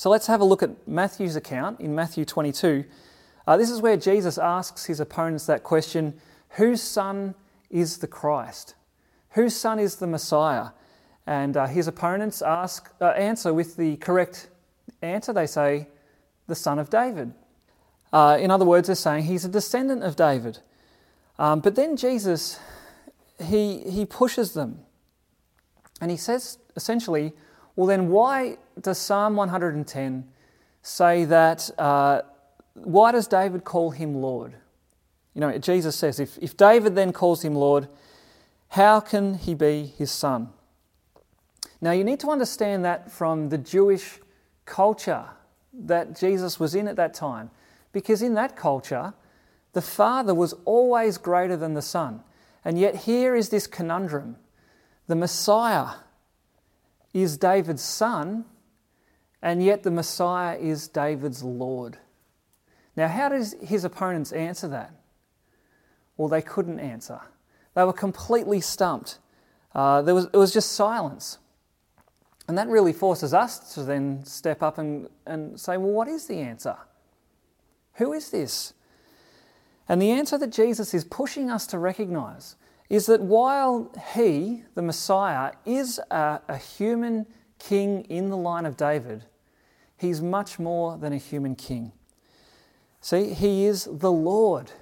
So 0.00 0.08
let's 0.08 0.28
have 0.28 0.40
a 0.40 0.44
look 0.44 0.62
at 0.62 0.88
Matthew's 0.88 1.36
account 1.36 1.78
in 1.78 1.94
Matthew 1.94 2.24
22. 2.24 2.86
Uh, 3.46 3.58
this 3.58 3.68
is 3.68 3.82
where 3.82 3.98
Jesus 3.98 4.38
asks 4.38 4.86
his 4.86 4.98
opponents 4.98 5.44
that 5.44 5.62
question 5.62 6.18
Whose 6.52 6.80
son 6.80 7.34
is 7.68 7.98
the 7.98 8.06
Christ? 8.06 8.76
Whose 9.32 9.54
son 9.54 9.78
is 9.78 9.96
the 9.96 10.06
Messiah? 10.06 10.68
And 11.26 11.54
uh, 11.54 11.66
his 11.66 11.86
opponents 11.86 12.40
ask, 12.40 12.90
uh, 12.98 13.08
answer 13.08 13.52
with 13.52 13.76
the 13.76 13.96
correct 13.96 14.48
answer. 15.02 15.34
They 15.34 15.46
say, 15.46 15.86
The 16.46 16.54
son 16.54 16.78
of 16.78 16.88
David. 16.88 17.34
Uh, 18.10 18.38
in 18.40 18.50
other 18.50 18.64
words, 18.64 18.86
they're 18.86 18.96
saying 18.96 19.24
he's 19.24 19.44
a 19.44 19.50
descendant 19.50 20.02
of 20.02 20.16
David. 20.16 20.60
Um, 21.38 21.60
but 21.60 21.74
then 21.74 21.98
Jesus, 21.98 22.58
he, 23.38 23.80
he 23.80 24.06
pushes 24.06 24.54
them. 24.54 24.78
And 26.00 26.10
he 26.10 26.16
says 26.16 26.56
essentially, 26.74 27.34
well, 27.80 27.86
then 27.86 28.10
why 28.10 28.58
does 28.78 28.98
Psalm 28.98 29.36
110 29.36 30.28
say 30.82 31.24
that 31.24 31.70
uh, 31.78 32.20
why 32.74 33.10
does 33.10 33.26
David 33.26 33.64
call 33.64 33.92
him 33.92 34.16
Lord? 34.16 34.52
You 35.32 35.40
know, 35.40 35.56
Jesus 35.56 35.96
says, 35.96 36.20
if, 36.20 36.36
if 36.42 36.58
David 36.58 36.94
then 36.94 37.10
calls 37.14 37.42
him 37.42 37.54
Lord, 37.54 37.88
how 38.68 39.00
can 39.00 39.32
he 39.32 39.54
be 39.54 39.86
his 39.96 40.10
son? 40.10 40.50
Now, 41.80 41.92
you 41.92 42.04
need 42.04 42.20
to 42.20 42.28
understand 42.28 42.84
that 42.84 43.10
from 43.10 43.48
the 43.48 43.56
Jewish 43.56 44.18
culture 44.66 45.24
that 45.72 46.14
Jesus 46.20 46.60
was 46.60 46.74
in 46.74 46.86
at 46.86 46.96
that 46.96 47.14
time, 47.14 47.50
because 47.92 48.20
in 48.20 48.34
that 48.34 48.56
culture, 48.56 49.14
the 49.72 49.80
Father 49.80 50.34
was 50.34 50.52
always 50.66 51.16
greater 51.16 51.56
than 51.56 51.72
the 51.72 51.80
Son. 51.80 52.24
And 52.62 52.78
yet, 52.78 52.94
here 52.94 53.34
is 53.34 53.48
this 53.48 53.66
conundrum 53.66 54.36
the 55.06 55.16
Messiah 55.16 55.94
is 57.12 57.36
David's 57.36 57.82
son, 57.82 58.44
and 59.42 59.62
yet 59.62 59.82
the 59.82 59.90
Messiah 59.90 60.56
is 60.56 60.88
David's 60.88 61.42
Lord. 61.42 61.98
Now, 62.96 63.08
how 63.08 63.28
does 63.28 63.54
his 63.62 63.84
opponents 63.84 64.32
answer 64.32 64.68
that? 64.68 64.92
Well, 66.16 66.28
they 66.28 66.42
couldn't 66.42 66.80
answer. 66.80 67.20
They 67.74 67.84
were 67.84 67.92
completely 67.92 68.60
stumped. 68.60 69.18
Uh, 69.74 70.02
there 70.02 70.14
was, 70.14 70.26
it 70.26 70.36
was 70.36 70.52
just 70.52 70.72
silence. 70.72 71.38
And 72.48 72.58
that 72.58 72.68
really 72.68 72.92
forces 72.92 73.32
us 73.32 73.74
to 73.74 73.84
then 73.84 74.24
step 74.24 74.62
up 74.62 74.78
and, 74.78 75.08
and 75.24 75.58
say, 75.58 75.76
well, 75.76 75.92
what 75.92 76.08
is 76.08 76.26
the 76.26 76.40
answer? 76.40 76.76
Who 77.94 78.12
is 78.12 78.30
this? 78.30 78.74
And 79.88 80.02
the 80.02 80.10
answer 80.10 80.36
that 80.38 80.50
Jesus 80.50 80.92
is 80.92 81.04
pushing 81.04 81.50
us 81.50 81.66
to 81.68 81.78
recognize 81.78 82.56
is 82.90 83.06
that 83.06 83.20
while 83.20 83.90
he, 84.14 84.64
the 84.74 84.82
Messiah, 84.82 85.52
is 85.64 86.00
a, 86.10 86.40
a 86.48 86.56
human 86.56 87.24
king 87.60 88.02
in 88.10 88.28
the 88.28 88.36
line 88.36 88.66
of 88.66 88.76
David, 88.76 89.24
he's 89.96 90.20
much 90.20 90.58
more 90.58 90.98
than 90.98 91.12
a 91.12 91.16
human 91.16 91.54
king. 91.54 91.92
See, 93.00 93.32
he 93.32 93.64
is 93.64 93.88
the 93.90 94.10
Lord. 94.10 94.72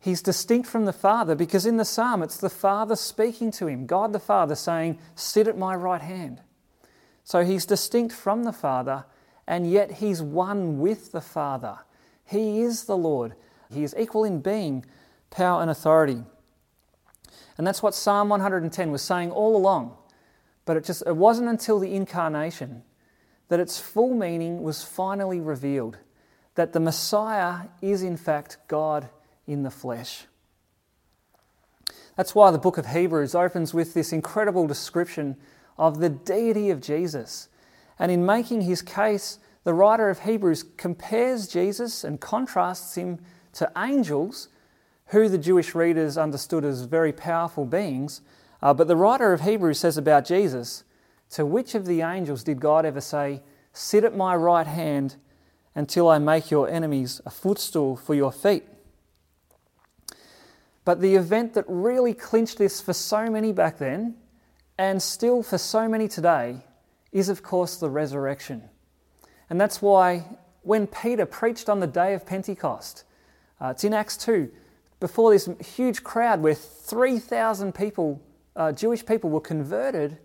He's 0.00 0.22
distinct 0.22 0.68
from 0.68 0.86
the 0.86 0.92
Father 0.92 1.34
because 1.34 1.66
in 1.66 1.76
the 1.76 1.84
psalm 1.84 2.22
it's 2.22 2.38
the 2.38 2.48
Father 2.48 2.96
speaking 2.96 3.50
to 3.52 3.66
him, 3.66 3.86
God 3.86 4.12
the 4.14 4.18
Father 4.18 4.54
saying, 4.54 4.98
Sit 5.14 5.46
at 5.46 5.58
my 5.58 5.74
right 5.74 6.00
hand. 6.00 6.40
So 7.24 7.44
he's 7.44 7.66
distinct 7.66 8.14
from 8.14 8.44
the 8.44 8.52
Father, 8.52 9.04
and 9.46 9.70
yet 9.70 9.92
he's 9.92 10.22
one 10.22 10.78
with 10.78 11.12
the 11.12 11.20
Father. 11.20 11.80
He 12.24 12.62
is 12.62 12.84
the 12.84 12.96
Lord. 12.96 13.34
He 13.70 13.84
is 13.84 13.94
equal 13.98 14.24
in 14.24 14.40
being, 14.40 14.86
power, 15.30 15.60
and 15.60 15.70
authority. 15.70 16.22
And 17.58 17.66
that's 17.66 17.82
what 17.82 17.94
Psalm 17.94 18.28
110 18.28 18.90
was 18.90 19.02
saying 19.02 19.30
all 19.32 19.56
along. 19.56 19.96
But 20.64 20.76
it 20.76 20.84
just 20.84 21.02
it 21.06 21.16
wasn't 21.16 21.48
until 21.48 21.78
the 21.78 21.94
incarnation 21.94 22.82
that 23.48 23.60
its 23.60 23.80
full 23.80 24.14
meaning 24.14 24.62
was 24.62 24.84
finally 24.84 25.40
revealed 25.40 25.98
that 26.54 26.72
the 26.72 26.80
Messiah 26.80 27.68
is, 27.82 28.02
in 28.02 28.16
fact, 28.16 28.58
God 28.68 29.08
in 29.46 29.62
the 29.62 29.70
flesh. 29.70 30.26
That's 32.16 32.34
why 32.34 32.50
the 32.50 32.58
book 32.58 32.78
of 32.78 32.86
Hebrews 32.86 33.34
opens 33.34 33.72
with 33.72 33.94
this 33.94 34.12
incredible 34.12 34.66
description 34.66 35.36
of 35.78 36.00
the 36.00 36.08
deity 36.08 36.70
of 36.70 36.80
Jesus. 36.80 37.48
And 37.98 38.10
in 38.10 38.26
making 38.26 38.62
his 38.62 38.82
case, 38.82 39.38
the 39.64 39.72
writer 39.72 40.10
of 40.10 40.20
Hebrews 40.20 40.64
compares 40.76 41.46
Jesus 41.46 42.04
and 42.04 42.20
contrasts 42.20 42.96
him 42.96 43.20
to 43.54 43.70
angels, 43.76 44.48
who 45.08 45.28
the 45.28 45.38
Jewish 45.38 45.74
readers 45.74 46.18
understood 46.18 46.64
as 46.64 46.82
very 46.82 47.12
powerful 47.12 47.64
beings. 47.64 48.20
Uh, 48.62 48.74
but 48.74 48.88
the 48.88 48.96
writer 48.96 49.32
of 49.32 49.42
Hebrews 49.42 49.78
says 49.78 49.96
about 49.96 50.24
Jesus, 50.24 50.84
To 51.30 51.46
which 51.46 51.74
of 51.74 51.86
the 51.86 52.02
angels 52.02 52.42
did 52.42 52.60
God 52.60 52.84
ever 52.84 53.00
say, 53.00 53.42
Sit 53.72 54.04
at 54.04 54.16
my 54.16 54.34
right 54.34 54.66
hand 54.66 55.16
until 55.74 56.08
I 56.08 56.18
make 56.18 56.50
your 56.50 56.68
enemies 56.68 57.20
a 57.24 57.30
footstool 57.30 57.96
for 57.96 58.14
your 58.14 58.32
feet. 58.32 58.64
But 60.84 61.00
the 61.00 61.14
event 61.14 61.54
that 61.54 61.64
really 61.68 62.14
clinched 62.14 62.58
this 62.58 62.80
for 62.80 62.92
so 62.92 63.26
many 63.30 63.52
back 63.52 63.78
then, 63.78 64.16
and 64.78 65.02
still 65.02 65.42
for 65.42 65.58
so 65.58 65.88
many 65.88 66.08
today, 66.08 66.64
is 67.12 67.28
of 67.28 67.42
course 67.42 67.76
the 67.76 67.90
resurrection. 67.90 68.64
And 69.50 69.60
that's 69.60 69.80
why 69.80 70.24
when 70.62 70.86
Peter 70.86 71.26
preached 71.26 71.68
on 71.68 71.80
the 71.80 71.86
day 71.86 72.14
of 72.14 72.26
Pentecost, 72.26 73.04
uh, 73.60 73.68
it's 73.68 73.84
in 73.84 73.94
Acts 73.94 74.16
2, 74.16 74.50
before 75.00 75.32
this 75.32 75.48
huge 75.76 76.02
crowd 76.02 76.42
where 76.42 76.54
3,000 76.54 77.74
people, 77.74 78.20
uh, 78.56 78.72
Jewish 78.72 79.04
people, 79.04 79.30
were 79.30 79.40
converted, 79.40 80.18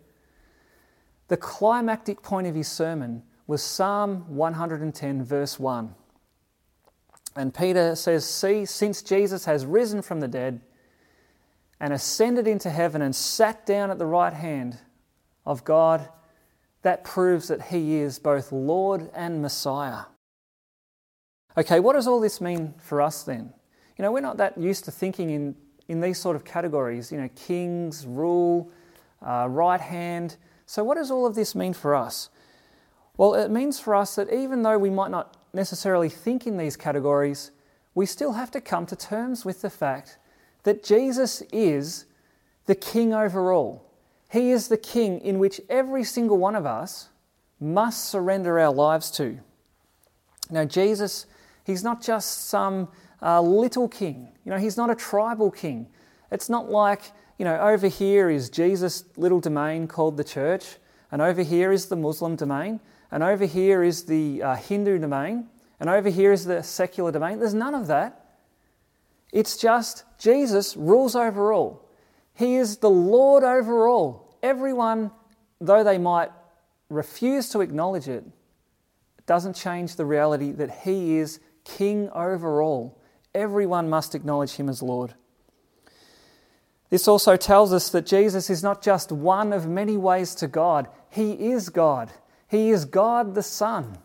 the 1.28 1.38
climactic 1.38 2.22
point 2.22 2.48
of 2.48 2.56
his 2.56 2.68
sermon 2.68 3.24
was 3.48 3.62
Psalm 3.62 4.26
110, 4.36 5.24
verse 5.24 5.60
1. 5.60 5.96
And 7.36 7.54
Peter 7.54 7.96
says, 7.96 8.26
See, 8.26 8.66
since 8.66 9.02
Jesus 9.02 9.46
has 9.46 9.66
risen 9.66 10.02
from 10.02 10.20
the 10.20 10.28
dead 10.28 10.62
and 11.80 11.94
ascended 11.94 12.48
into 12.48 12.70
heaven 12.70 13.02
and 13.02 13.16
sat 13.16 13.66
down 13.66 13.92
at 13.92 14.00
the 14.00 14.06
right 14.06 14.34
hand 14.34 14.78
of 15.46 15.64
God, 15.64 16.10
that 16.84 17.04
proves 17.04 17.48
that 17.48 17.64
he 17.64 17.96
is 17.96 18.20
both 18.20 18.52
Lord 18.52 19.10
and 19.14 19.42
Messiah. 19.42 20.04
Okay, 21.58 21.80
what 21.80 21.94
does 21.94 22.08
all 22.08 22.20
this 22.20 22.42
mean 22.42 22.74
for 22.78 23.02
us 23.02 23.24
then? 23.24 23.54
You 23.98 24.04
know, 24.04 24.12
we're 24.12 24.22
not 24.22 24.38
that 24.38 24.58
used 24.58 24.86
to 24.86 24.92
thinking 24.92 25.30
in, 25.30 25.56
in 25.88 26.02
these 26.02 26.20
sort 26.20 26.36
of 26.36 26.44
categories, 26.44 27.12
you 27.12 27.20
know, 27.20 27.30
kings, 27.36 28.06
rule, 28.08 28.72
uh, 29.26 29.48
right 29.50 29.82
hand. 29.82 30.38
So, 30.66 30.84
what 30.84 30.96
does 30.96 31.12
all 31.12 31.26
of 31.26 31.36
this 31.36 31.56
mean 31.56 31.74
for 31.74 31.96
us? 31.96 32.30
Well, 33.18 33.36
it 33.36 33.52
means 33.52 33.80
for 33.80 33.94
us 33.94 34.16
that 34.16 34.34
even 34.34 34.64
though 34.64 34.78
we 34.78 34.90
might 34.90 35.12
not 35.12 35.38
necessarily 35.54 36.10
think 36.10 36.48
in 36.48 36.58
these 36.58 36.76
categories, 36.76 37.52
we 37.94 38.06
still 38.06 38.34
have 38.34 38.50
to 38.52 38.62
come 38.62 38.86
to 38.88 38.96
terms 38.96 39.46
with 39.46 39.62
the 39.62 39.70
fact 39.70 40.18
that 40.64 40.84
Jesus 40.84 41.42
is 41.52 42.06
the 42.66 42.76
king 42.76 43.14
over 43.14 43.52
all. 43.52 43.92
He 44.32 44.50
is 44.50 44.68
the 44.68 44.78
king 44.78 45.20
in 45.20 45.38
which 45.38 45.62
every 45.70 46.04
single 46.04 46.38
one 46.38 46.56
of 46.56 46.66
us 46.66 47.10
must 47.60 48.06
surrender 48.06 48.60
our 48.60 48.74
lives 48.74 49.12
to. 49.12 49.40
Now, 50.50 50.66
Jesus, 50.66 51.28
he's 51.64 51.84
not 51.84 52.02
just 52.02 52.48
some 52.48 52.90
uh, 53.24 53.42
little 53.42 53.88
king, 53.88 54.28
you 54.44 54.52
know, 54.52 54.58
he's 54.58 54.78
not 54.78 54.90
a 54.90 54.96
tribal 54.96 55.50
king. 55.50 55.88
It's 56.32 56.50
not 56.50 56.70
like, 56.70 57.02
you 57.38 57.46
know, 57.46 57.58
over 57.60 57.88
here 57.88 58.30
is 58.30 58.50
Jesus' 58.50 59.06
little 59.18 59.40
domain 59.40 59.88
called 59.88 60.18
the 60.18 60.24
church, 60.24 60.78
and 61.12 61.22
over 61.22 61.42
here 61.42 61.72
is 61.72 61.88
the 61.88 61.96
Muslim 61.96 62.36
domain 62.36 62.80
and 63.14 63.22
over 63.22 63.46
here 63.46 63.84
is 63.84 64.06
the 64.06 64.42
uh, 64.42 64.56
Hindu 64.56 64.98
domain, 64.98 65.48
and 65.80 65.88
over 65.88 66.10
here 66.10 66.32
is 66.32 66.46
the 66.46 66.64
secular 66.64 67.12
domain. 67.12 67.38
There's 67.38 67.54
none 67.54 67.76
of 67.76 67.86
that. 67.86 68.26
It's 69.32 69.56
just 69.56 70.04
Jesus 70.18 70.76
rules 70.76 71.16
over 71.16 71.54
all. 71.54 71.88
He 72.34 72.56
is 72.56 72.78
the 72.78 72.90
Lord 72.90 73.44
over 73.44 73.88
all. 73.88 74.36
Everyone, 74.42 75.12
though 75.62 75.84
they 75.84 76.00
might 76.00 76.32
refuse 76.90 77.50
to 77.50 77.62
acknowledge 77.62 78.08
it, 78.08 78.24
doesn't 79.28 79.56
change 79.56 79.96
the 79.96 80.06
reality 80.06 80.52
that 80.52 80.82
He 80.82 81.18
is 81.18 81.40
King 81.66 82.10
over 82.16 82.64
all. 82.64 83.00
Everyone 83.36 83.90
must 83.90 84.16
acknowledge 84.16 84.54
Him 84.54 84.70
as 84.70 84.82
Lord. 84.82 85.16
This 86.90 87.08
also 87.08 87.36
tells 87.36 87.74
us 87.74 87.90
that 87.90 88.06
Jesus 88.06 88.50
is 88.50 88.62
not 88.62 88.84
just 88.84 89.12
one 89.12 89.52
of 89.52 89.68
many 89.68 89.98
ways 89.98 90.36
to 90.36 90.48
God, 90.48 90.88
He 91.10 91.32
is 91.52 91.70
God. 91.70 92.12
He 92.48 92.70
is 92.70 92.86
God 92.86 93.34
the 93.34 93.42
Son. 93.42 93.98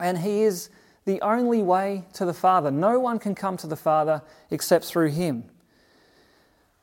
And 0.00 0.18
He 0.18 0.42
is 0.42 0.70
the 1.04 1.20
only 1.20 1.62
way 1.62 2.04
to 2.14 2.24
the 2.24 2.34
Father. 2.34 2.72
No 2.72 2.98
one 2.98 3.20
can 3.20 3.36
come 3.36 3.56
to 3.58 3.68
the 3.68 3.76
Father 3.76 4.22
except 4.50 4.86
through 4.86 5.10
Him. 5.10 5.44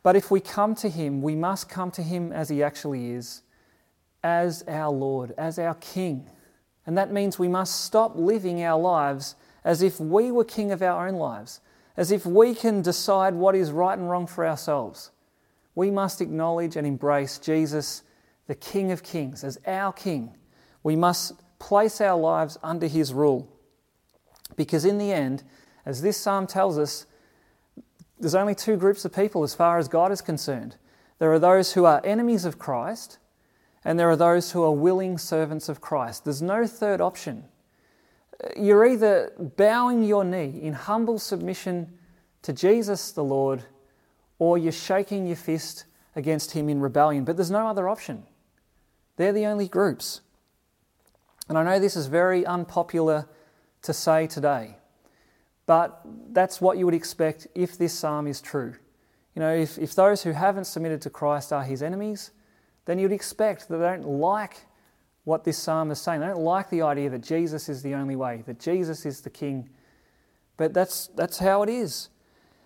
But 0.03 0.15
if 0.15 0.31
we 0.31 0.39
come 0.39 0.75
to 0.75 0.89
Him, 0.89 1.22
we 1.22 1.36
must 1.36 1.67
come 1.67 1.91
to 1.91 2.01
Him 2.01 2.31
as 2.31 2.48
He 2.48 2.63
actually 2.63 3.12
is, 3.12 3.41
as 4.24 4.63
our 4.67 4.91
Lord, 4.91 5.34
as 5.38 5.60
our 5.60 5.75
King. 5.75 6.29
And 6.86 6.98
that 6.98 7.12
means 7.12 7.38
we 7.38 7.48
must 7.48 7.84
stop 7.84 8.15
living 8.15 8.63
our 8.63 8.79
lives 8.79 9.36
as 9.63 9.82
if 9.82 10.00
we 10.00 10.32
were 10.32 10.44
King 10.44 10.72
of 10.72 10.82
our 10.82 11.08
own 11.08 11.15
lives 11.15 11.62
as 11.98 12.12
if 12.12 12.25
we 12.25 12.56
can 12.56 12.82
decide 12.82 13.34
what 13.34 13.56
is 13.56 13.72
right 13.72 13.98
and 13.98 14.10
wrong 14.10 14.27
for 14.27 14.48
ourselves. 14.48 15.12
We 15.75 15.91
must 15.91 16.22
acknowledge 16.22 16.75
and 16.75 16.88
embrace 16.88 17.38
Jesus, 17.38 18.03
the 18.48 18.56
King 18.56 18.91
of 18.91 19.03
Kings, 19.03 19.44
as 19.44 19.60
our 19.68 19.94
King. 19.94 20.36
We 20.84 20.96
must 20.96 21.34
place 21.60 22.01
our 22.01 22.20
lives 22.20 22.58
under 22.63 22.88
His 22.88 23.13
rule. 23.13 23.48
Because 24.56 24.86
in 24.86 24.98
the 24.98 25.12
end, 25.12 25.44
as 25.86 26.01
this 26.01 26.18
psalm 26.18 26.48
tells 26.48 26.77
us, 26.77 27.06
there's 28.20 28.36
only 28.36 28.56
two 28.56 28.77
groups 28.77 29.06
of 29.06 29.13
people 29.13 29.44
as 29.44 29.56
far 29.56 29.77
as 29.77 29.88
God 29.88 30.12
is 30.12 30.22
concerned. 30.22 30.77
There 31.20 31.32
are 31.32 31.39
those 31.39 31.74
who 31.74 31.86
are 31.86 32.01
enemies 32.03 32.46
of 32.46 32.60
Christ, 32.60 33.18
and 33.84 34.00
there 34.00 34.10
are 34.10 34.15
those 34.15 34.51
who 34.51 34.63
are 34.63 34.72
willing 34.72 35.18
servants 35.18 35.70
of 35.70 35.82
Christ. 35.82 36.24
There's 36.24 36.41
no 36.41 36.68
third 36.68 37.01
option 37.01 37.46
you're 38.57 38.86
either 38.86 39.33
bowing 39.57 40.03
your 40.03 40.24
knee 40.24 40.60
in 40.62 40.74
humble 40.74 41.19
submission 41.19 41.98
to 42.41 42.53
Jesus 42.53 43.12
the 43.12 43.24
Lord, 43.24 43.63
or 44.39 44.57
you're 44.57 44.71
shaking 44.71 45.27
your 45.27 45.36
fist 45.36 45.86
against 46.15 46.51
him 46.51 46.69
in 46.69 46.81
rebellion. 46.81 47.24
But 47.24 47.38
there's 47.38 47.51
no 47.51 47.67
other 47.67 47.88
option. 47.88 48.24
They're 49.17 49.33
the 49.33 49.45
only 49.45 49.67
groups. 49.67 50.21
And 51.48 51.57
I 51.57 51.63
know 51.63 51.79
this 51.79 51.95
is 51.95 52.07
very 52.07 52.45
unpopular 52.45 53.27
to 53.83 53.93
say 53.93 54.27
today, 54.27 54.77
but 55.65 56.01
that's 56.31 56.62
what 56.62 56.77
you 56.77 56.86
would 56.86 56.95
expect 56.95 57.48
if 57.55 57.77
this 57.77 57.93
psalm 57.93 58.27
is 58.27 58.41
true. 58.41 58.75
You 59.36 59.41
know, 59.41 59.53
if, 59.53 59.77
if 59.77 59.95
those 59.95 60.24
who 60.24 60.31
haven't 60.31 60.65
submitted 60.65 61.01
to 61.03 61.10
Christ 61.10 61.53
are 61.53 61.63
his 61.63 61.81
enemies, 61.83 62.31
then 62.86 63.00
you'd 63.00 63.12
expect 63.12 63.69
that 63.69 63.77
they 63.77 63.86
don't 63.86 64.07
like 64.07 64.65
what 65.23 65.43
this 65.43 65.57
psalm 65.57 65.91
is 65.91 66.01
saying. 66.01 66.21
They 66.21 66.27
don't 66.27 66.41
like 66.41 66.69
the 66.69 66.81
idea 66.81 67.09
that 67.09 67.21
Jesus 67.21 67.69
is 67.69 67.83
the 67.83 67.93
only 67.93 68.15
way, 68.15 68.43
that 68.45 68.59
Jesus 68.59 69.05
is 69.05 69.21
the 69.21 69.29
king. 69.29 69.69
But 70.57 70.73
that's, 70.73 71.07
that's 71.07 71.39
how 71.39 71.63
it 71.63 71.69
is. 71.69 72.09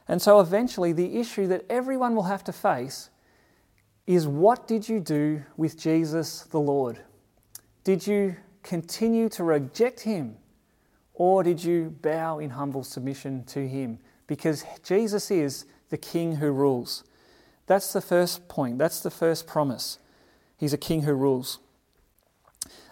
And 0.07 0.21
so 0.21 0.39
eventually, 0.39 0.93
the 0.93 1.17
issue 1.19 1.47
that 1.47 1.65
everyone 1.69 2.15
will 2.15 2.23
have 2.23 2.43
to 2.45 2.53
face 2.53 3.09
is 4.05 4.27
what 4.27 4.67
did 4.67 4.87
you 4.87 4.99
do 4.99 5.43
with 5.57 5.77
Jesus 5.79 6.43
the 6.43 6.59
Lord? 6.59 6.99
Did 7.83 8.05
you 8.05 8.35
continue 8.63 9.29
to 9.29 9.43
reject 9.43 10.01
him? 10.01 10.37
Or 11.13 11.43
did 11.43 11.63
you 11.63 11.95
bow 12.01 12.39
in 12.39 12.51
humble 12.51 12.83
submission 12.83 13.45
to 13.45 13.67
him? 13.67 13.99
Because 14.27 14.63
Jesus 14.83 15.31
is 15.31 15.65
the 15.89 15.97
king 15.97 16.35
who 16.35 16.51
rules. 16.51 17.03
That's 17.67 17.93
the 17.93 18.01
first 18.01 18.47
point. 18.47 18.77
That's 18.77 18.99
the 18.99 19.11
first 19.11 19.47
promise. 19.47 19.97
He's 20.57 20.73
a 20.73 20.77
king 20.77 21.03
who 21.03 21.13
rules. 21.13 21.59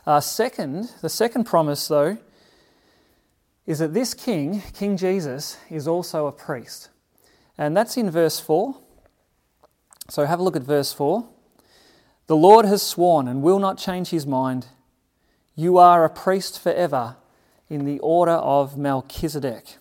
Uh, 0.06 0.20
second, 0.20 0.92
the 1.02 1.10
second 1.10 1.46
promise, 1.46 1.88
though, 1.88 2.18
is 3.66 3.80
that 3.80 3.94
this 3.94 4.14
king, 4.14 4.62
King 4.74 4.98
Jesus, 4.98 5.58
is 5.70 5.88
also 5.88 6.28
a 6.28 6.32
priest. 6.32 6.90
And 7.58 7.78
that's 7.78 7.96
in 7.96 8.12
verse 8.12 8.40
4. 8.40 8.76
So 10.10 10.26
have 10.26 10.40
a 10.40 10.44
look 10.44 10.58
at 10.58 10.64
verse 10.64 10.92
4. 10.92 11.26
The 12.28 12.36
Lord 12.36 12.66
has 12.66 12.82
sworn 12.82 13.30
and 13.30 13.42
will 13.42 13.60
not 13.60 13.78
change 13.78 14.10
his 14.10 14.28
mind. 14.28 14.68
You 15.56 15.78
are 15.78 16.04
a 16.04 16.10
priest 16.10 16.60
forever 16.60 17.16
in 17.70 17.86
the 17.86 18.00
order 18.00 18.34
of 18.34 18.78
Melchizedek. 18.78 19.78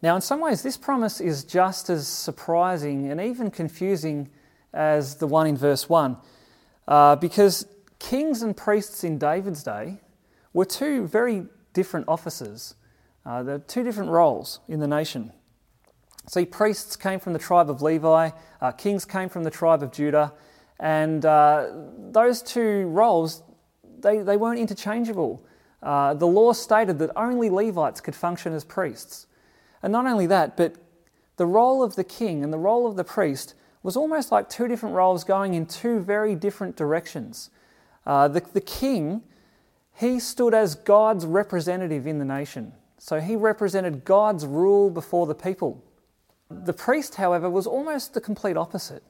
Now, 0.00 0.14
in 0.14 0.22
some 0.22 0.40
ways, 0.40 0.62
this 0.62 0.76
promise 0.78 1.20
is 1.20 1.44
just 1.44 1.90
as 1.90 2.08
surprising 2.08 3.10
and 3.10 3.20
even 3.20 3.50
confusing 3.50 4.30
as 4.72 5.16
the 5.16 5.26
one 5.26 5.46
in 5.46 5.56
verse 5.56 5.88
1, 5.88 6.16
uh, 6.86 7.16
because 7.16 7.66
kings 8.06 8.40
and 8.40 8.56
priests 8.56 9.02
in 9.02 9.18
David's 9.18 9.64
day 9.64 9.98
were 10.52 10.64
two 10.64 11.08
very 11.08 11.44
different 11.72 12.06
offices. 12.06 12.76
Uh, 13.24 13.44
are 13.44 13.58
two 13.58 13.82
different 13.82 14.10
roles 14.10 14.60
in 14.68 14.78
the 14.78 14.86
nation. 14.86 15.32
See, 16.28 16.44
priests 16.44 16.94
came 16.94 17.18
from 17.18 17.32
the 17.32 17.40
tribe 17.40 17.68
of 17.68 17.82
Levi, 17.82 18.30
uh, 18.60 18.72
kings 18.72 19.04
came 19.04 19.28
from 19.28 19.42
the 19.42 19.50
tribe 19.50 19.82
of 19.82 19.90
Judah, 19.90 20.32
and 20.78 21.24
uh, 21.26 21.68
those 21.98 22.42
two 22.42 22.86
roles, 22.86 23.42
they, 23.98 24.18
they 24.18 24.36
weren't 24.36 24.60
interchangeable. 24.60 25.44
Uh, 25.82 26.14
the 26.14 26.28
law 26.28 26.52
stated 26.52 27.00
that 27.00 27.10
only 27.16 27.50
Levites 27.50 28.00
could 28.00 28.14
function 28.14 28.52
as 28.52 28.62
priests. 28.62 29.26
And 29.82 29.92
not 29.92 30.06
only 30.06 30.28
that, 30.28 30.56
but 30.56 30.76
the 31.38 31.46
role 31.46 31.82
of 31.82 31.96
the 31.96 32.04
king 32.04 32.44
and 32.44 32.52
the 32.52 32.58
role 32.58 32.86
of 32.86 32.94
the 32.94 33.04
priest 33.04 33.54
was 33.82 33.96
almost 33.96 34.30
like 34.30 34.48
two 34.48 34.68
different 34.68 34.94
roles 34.94 35.24
going 35.24 35.54
in 35.54 35.66
two 35.66 35.98
very 35.98 36.36
different 36.36 36.76
directions. 36.76 37.50
Uh, 38.06 38.28
the, 38.28 38.40
the 38.52 38.60
king, 38.60 39.22
he 39.94 40.20
stood 40.20 40.54
as 40.54 40.74
God's 40.74 41.26
representative 41.26 42.06
in 42.06 42.18
the 42.18 42.24
nation. 42.24 42.72
So 42.98 43.20
he 43.20 43.36
represented 43.36 44.04
God's 44.04 44.46
rule 44.46 44.90
before 44.90 45.26
the 45.26 45.34
people. 45.34 45.82
The 46.50 46.72
priest, 46.72 47.16
however, 47.16 47.50
was 47.50 47.66
almost 47.66 48.14
the 48.14 48.20
complete 48.20 48.56
opposite. 48.56 49.02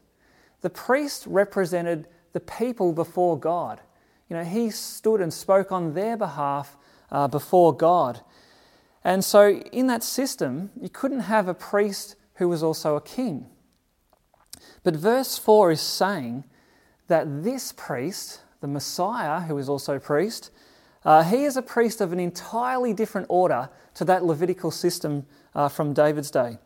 The 0.63 0.71
priest 0.71 1.27
represented 1.27 2.09
the 2.33 2.41
people 2.41 2.93
before 2.93 3.39
God. 3.39 3.81
You 4.29 4.37
know, 4.37 4.45
he 4.45 4.71
stood 4.71 5.21
and 5.21 5.33
spoke 5.33 5.71
on 5.71 5.95
their 5.95 6.17
behalf 6.17 6.77
uh, 7.11 7.29
before 7.29 7.77
God. 7.77 8.21
And 9.05 9.25
so, 9.25 9.51
in 9.51 9.87
that 9.87 10.03
system, 10.03 10.71
you 10.81 10.89
couldn't 10.89 11.21
have 11.21 11.47
a 11.47 11.55
priest 11.55 12.17
who 12.35 12.49
was 12.49 12.63
also 12.63 12.97
a 12.97 13.01
king. 13.01 13.47
But 14.83 14.97
verse 14.97 15.39
4 15.39 15.73
is 15.73 15.81
saying 15.81 16.45
that 17.09 17.45
this 17.45 17.73
priest, 17.73 18.41
the 18.61 18.67
Messiah, 18.67 19.41
who 19.41 19.59
is 19.59 19.69
also 19.69 19.99
priest, 19.99 20.51
uh, 21.05 21.23
he 21.23 21.45
is 21.45 21.57
a 21.57 21.63
priest 21.63 22.01
of 22.01 22.13
an 22.13 22.19
entirely 22.19 22.93
different 22.93 23.27
order 23.31 23.71
to 23.95 24.05
that 24.05 24.25
Levitical 24.25 24.71
system 24.71 25.25
uh, 25.55 25.69
from 25.69 25.93
David's 25.93 26.31
day. 26.31 26.59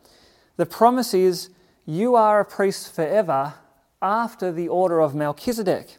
The 0.57 0.65
promise 0.65 1.13
is, 1.13 1.49
You 1.85 2.15
are 2.15 2.39
a 2.39 2.45
priest 2.45 2.93
forever 2.93 3.53
after 4.01 4.51
the 4.51 4.67
order 4.67 4.99
of 4.99 5.13
Melchizedek. 5.13 5.97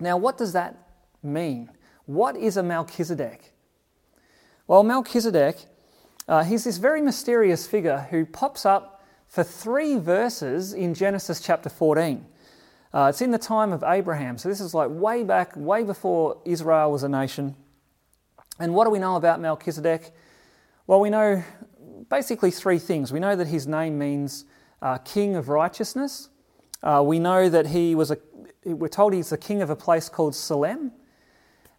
Now, 0.00 0.16
what 0.16 0.38
does 0.38 0.52
that 0.54 0.76
mean? 1.22 1.70
What 2.06 2.36
is 2.36 2.56
a 2.56 2.62
Melchizedek? 2.62 3.52
Well, 4.66 4.82
Melchizedek, 4.82 5.56
uh, 6.26 6.44
he's 6.44 6.64
this 6.64 6.78
very 6.78 7.02
mysterious 7.02 7.66
figure 7.66 8.06
who 8.10 8.24
pops 8.24 8.64
up 8.64 9.04
for 9.28 9.44
three 9.44 9.98
verses 9.98 10.72
in 10.72 10.94
Genesis 10.94 11.40
chapter 11.40 11.68
14. 11.68 12.26
Uh, 12.94 13.06
it's 13.08 13.22
in 13.22 13.30
the 13.30 13.38
time 13.38 13.72
of 13.72 13.82
Abraham. 13.82 14.36
So 14.36 14.48
this 14.48 14.60
is 14.60 14.74
like 14.74 14.90
way 14.90 15.24
back, 15.24 15.56
way 15.56 15.82
before 15.82 16.40
Israel 16.44 16.92
was 16.92 17.02
a 17.02 17.08
nation. 17.08 17.56
And 18.58 18.74
what 18.74 18.84
do 18.84 18.90
we 18.90 18.98
know 18.98 19.16
about 19.16 19.40
Melchizedek? 19.40 20.12
Well, 20.86 21.00
we 21.00 21.08
know 21.08 21.42
basically 22.10 22.50
three 22.50 22.78
things. 22.78 23.12
We 23.12 23.18
know 23.18 23.34
that 23.34 23.46
his 23.46 23.66
name 23.66 23.98
means 23.98 24.44
uh, 24.82 24.98
king 24.98 25.36
of 25.36 25.48
righteousness. 25.48 26.28
Uh, 26.82 27.02
we 27.04 27.18
know 27.18 27.48
that 27.48 27.68
he 27.68 27.94
was 27.94 28.10
a, 28.10 28.18
we're 28.64 28.88
told 28.88 29.14
he's 29.14 29.30
the 29.30 29.38
king 29.38 29.62
of 29.62 29.70
a 29.70 29.76
place 29.76 30.08
called 30.08 30.34
Salem. 30.34 30.92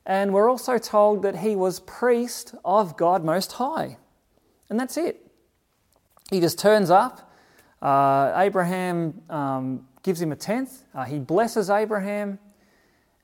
And 0.06 0.34
we're 0.34 0.50
also 0.50 0.78
told 0.78 1.22
that 1.22 1.38
he 1.38 1.56
was 1.56 1.80
priest 1.82 2.56
of 2.66 2.98
God 2.98 3.24
Most 3.24 3.54
High. 3.54 3.98
And 4.70 4.80
that's 4.80 4.98
it. 4.98 5.26
He 6.32 6.40
just 6.40 6.58
turns 6.58 6.90
up. 6.90 7.32
Uh, 7.82 8.34
Abraham 8.36 9.22
um, 9.30 9.88
gives 10.04 10.22
him 10.22 10.32
a 10.32 10.36
tenth. 10.36 10.84
Uh, 10.94 11.06
he 11.06 11.18
blesses 11.20 11.70
Abraham, 11.70 12.38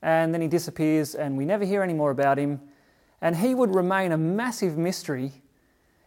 and 0.01 0.33
then 0.33 0.41
he 0.41 0.47
disappears, 0.47 1.13
and 1.13 1.37
we 1.37 1.45
never 1.45 1.65
hear 1.65 1.83
any 1.83 1.93
more 1.93 2.09
about 2.09 2.39
him. 2.39 2.61
And 3.21 3.35
he 3.35 3.53
would 3.53 3.75
remain 3.75 4.13
a 4.13 4.17
massive 4.17 4.77
mystery, 4.77 5.33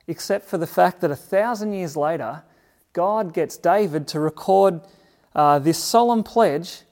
except 0.07 0.47
for 0.47 0.57
the 0.59 0.67
fact 0.67 1.03
that 1.03 1.11
a 1.11 1.17
thousand 1.17 1.75
years 1.75 1.97
later, 1.97 2.43
God 2.95 3.35
gets 3.35 3.57
David 3.57 4.09
to 4.09 4.21
record 4.21 4.81
uh, 5.35 5.59
this 5.59 5.79
solemn 5.79 6.23
pledge 6.23 6.83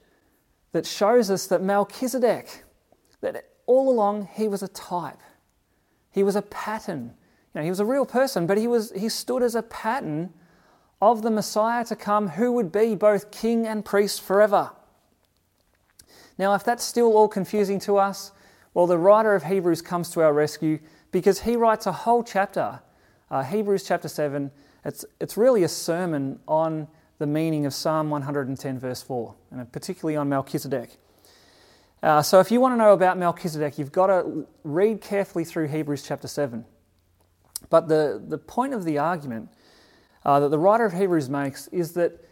that 0.73 0.87
shows 0.87 1.31
us 1.31 1.47
that 1.47 1.63
Melchizedek, 1.63 2.65
that 3.23 3.45
all 3.67 3.91
along 3.91 4.29
he 4.35 4.47
was 4.47 4.63
a 4.63 4.69
type, 4.69 5.19
he 6.11 6.23
was 6.23 6.37
a 6.37 6.43
pattern. 6.43 7.15
You 7.55 7.61
know, 7.61 7.63
he 7.65 7.71
was 7.71 7.81
a 7.81 7.85
real 7.85 8.07
person, 8.07 8.47
but 8.47 8.59
he, 8.59 8.67
was, 8.67 8.93
he 8.93 9.09
stood 9.09 9.43
as 9.43 9.55
a 9.55 9.63
pattern 9.63 10.33
of 11.01 11.23
the 11.23 11.31
Messiah 11.31 11.85
to 11.87 11.97
come 11.97 12.29
who 12.29 12.53
would 12.53 12.71
be 12.71 12.95
both 12.95 13.31
king 13.31 13.67
and 13.67 13.85
priest 13.85 14.21
forever. 14.21 14.71
Now, 16.39 16.55
if 16.55 16.65
that's 16.65 16.85
still 16.85 17.13
all 17.17 17.29
confusing 17.29 17.79
to 17.81 17.99
us, 17.99 18.33
well, 18.75 18.87
the 18.87 18.99
writer 18.99 19.35
of 19.35 19.45
Hebrews 19.45 19.83
comes 19.83 20.11
to 20.11 20.23
our 20.23 20.33
rescue 20.33 20.79
because 21.11 21.41
he 21.41 21.57
writes 21.57 21.87
a 21.87 21.93
whole 21.93 22.23
chapter, 22.23 22.81
uh, 23.31 23.43
Hebrews 23.43 23.85
chapter 23.85 24.09
7, 24.09 24.51
It's, 24.85 25.05
it's 25.21 25.37
really 25.37 25.65
a 25.65 25.69
sermon 25.69 26.39
on 26.47 26.89
the 27.19 27.27
meaning 27.27 27.67
of 27.67 27.75
Psalm 27.75 28.11
110, 28.11 28.79
verse 28.79 29.03
4, 29.03 29.35
and 29.51 29.71
particularly 29.73 30.17
on 30.17 30.29
Melchizedek. 30.29 30.97
Uh, 32.03 32.23
so, 32.23 32.41
if 32.41 32.51
you 32.51 32.61
want 32.61 32.73
to 32.73 32.79
know 32.79 32.95
about 32.95 33.19
Melchizedek, 33.19 33.77
you've 33.77 33.93
got 33.93 34.07
to 34.07 34.47
read 34.65 35.03
carefully 35.03 35.45
through 35.45 35.69
Hebrews 35.69 36.03
chapter 36.03 36.29
7. 36.29 36.65
But 37.69 37.89
the, 37.89 38.23
the 38.27 38.39
point 38.39 38.73
of 38.73 38.85
the 38.85 38.97
argument 38.97 39.51
uh, 40.25 40.41
that 40.41 40.49
the 40.51 40.59
writer 40.59 40.85
of 40.85 40.93
Hebrews 40.93 41.29
makes 41.29 41.69
is 41.69 41.93
that 41.93 42.25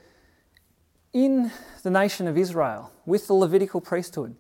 in 1.12 1.50
the 1.82 1.90
nation 1.90 2.26
of 2.26 2.36
Israel, 2.36 2.92
with 3.06 3.26
the 3.26 3.34
Levitical 3.34 3.80
priesthood, 3.80 4.36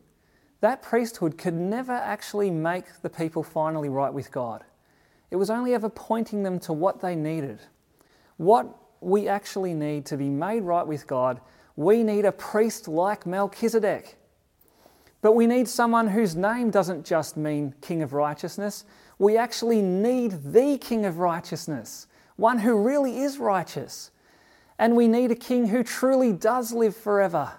that 0.60 0.82
priesthood 0.82 1.38
could 1.38 1.54
never 1.54 1.92
actually 1.92 2.50
make 2.50 2.84
the 3.02 3.08
people 3.08 3.42
finally 3.42 3.88
right 3.88 4.12
with 4.12 4.30
God. 4.32 4.64
It 5.30 5.36
was 5.36 5.50
only 5.50 5.74
ever 5.74 5.88
pointing 5.88 6.42
them 6.42 6.58
to 6.60 6.72
what 6.72 7.00
they 7.00 7.14
needed. 7.14 7.60
What 8.36 8.66
we 9.00 9.28
actually 9.28 9.74
need 9.74 10.04
to 10.06 10.16
be 10.16 10.28
made 10.28 10.62
right 10.62 10.86
with 10.86 11.06
God, 11.06 11.40
we 11.76 12.02
need 12.02 12.24
a 12.24 12.32
priest 12.32 12.88
like 12.88 13.24
Melchizedek. 13.24 14.16
But 15.20 15.32
we 15.32 15.46
need 15.46 15.68
someone 15.68 16.08
whose 16.08 16.34
name 16.34 16.70
doesn't 16.70 17.04
just 17.04 17.36
mean 17.36 17.74
King 17.80 18.02
of 18.02 18.12
Righteousness. 18.12 18.84
We 19.18 19.36
actually 19.36 19.82
need 19.82 20.52
the 20.52 20.78
King 20.78 21.04
of 21.04 21.18
Righteousness, 21.18 22.07
one 22.38 22.60
who 22.60 22.80
really 22.80 23.18
is 23.18 23.36
righteous. 23.36 24.10
And 24.78 24.96
we 24.96 25.08
need 25.08 25.30
a 25.30 25.36
King 25.36 25.68
who 25.68 25.82
truly 25.82 26.32
does 26.32 26.72
live 26.72 26.96
forever. 26.96 27.54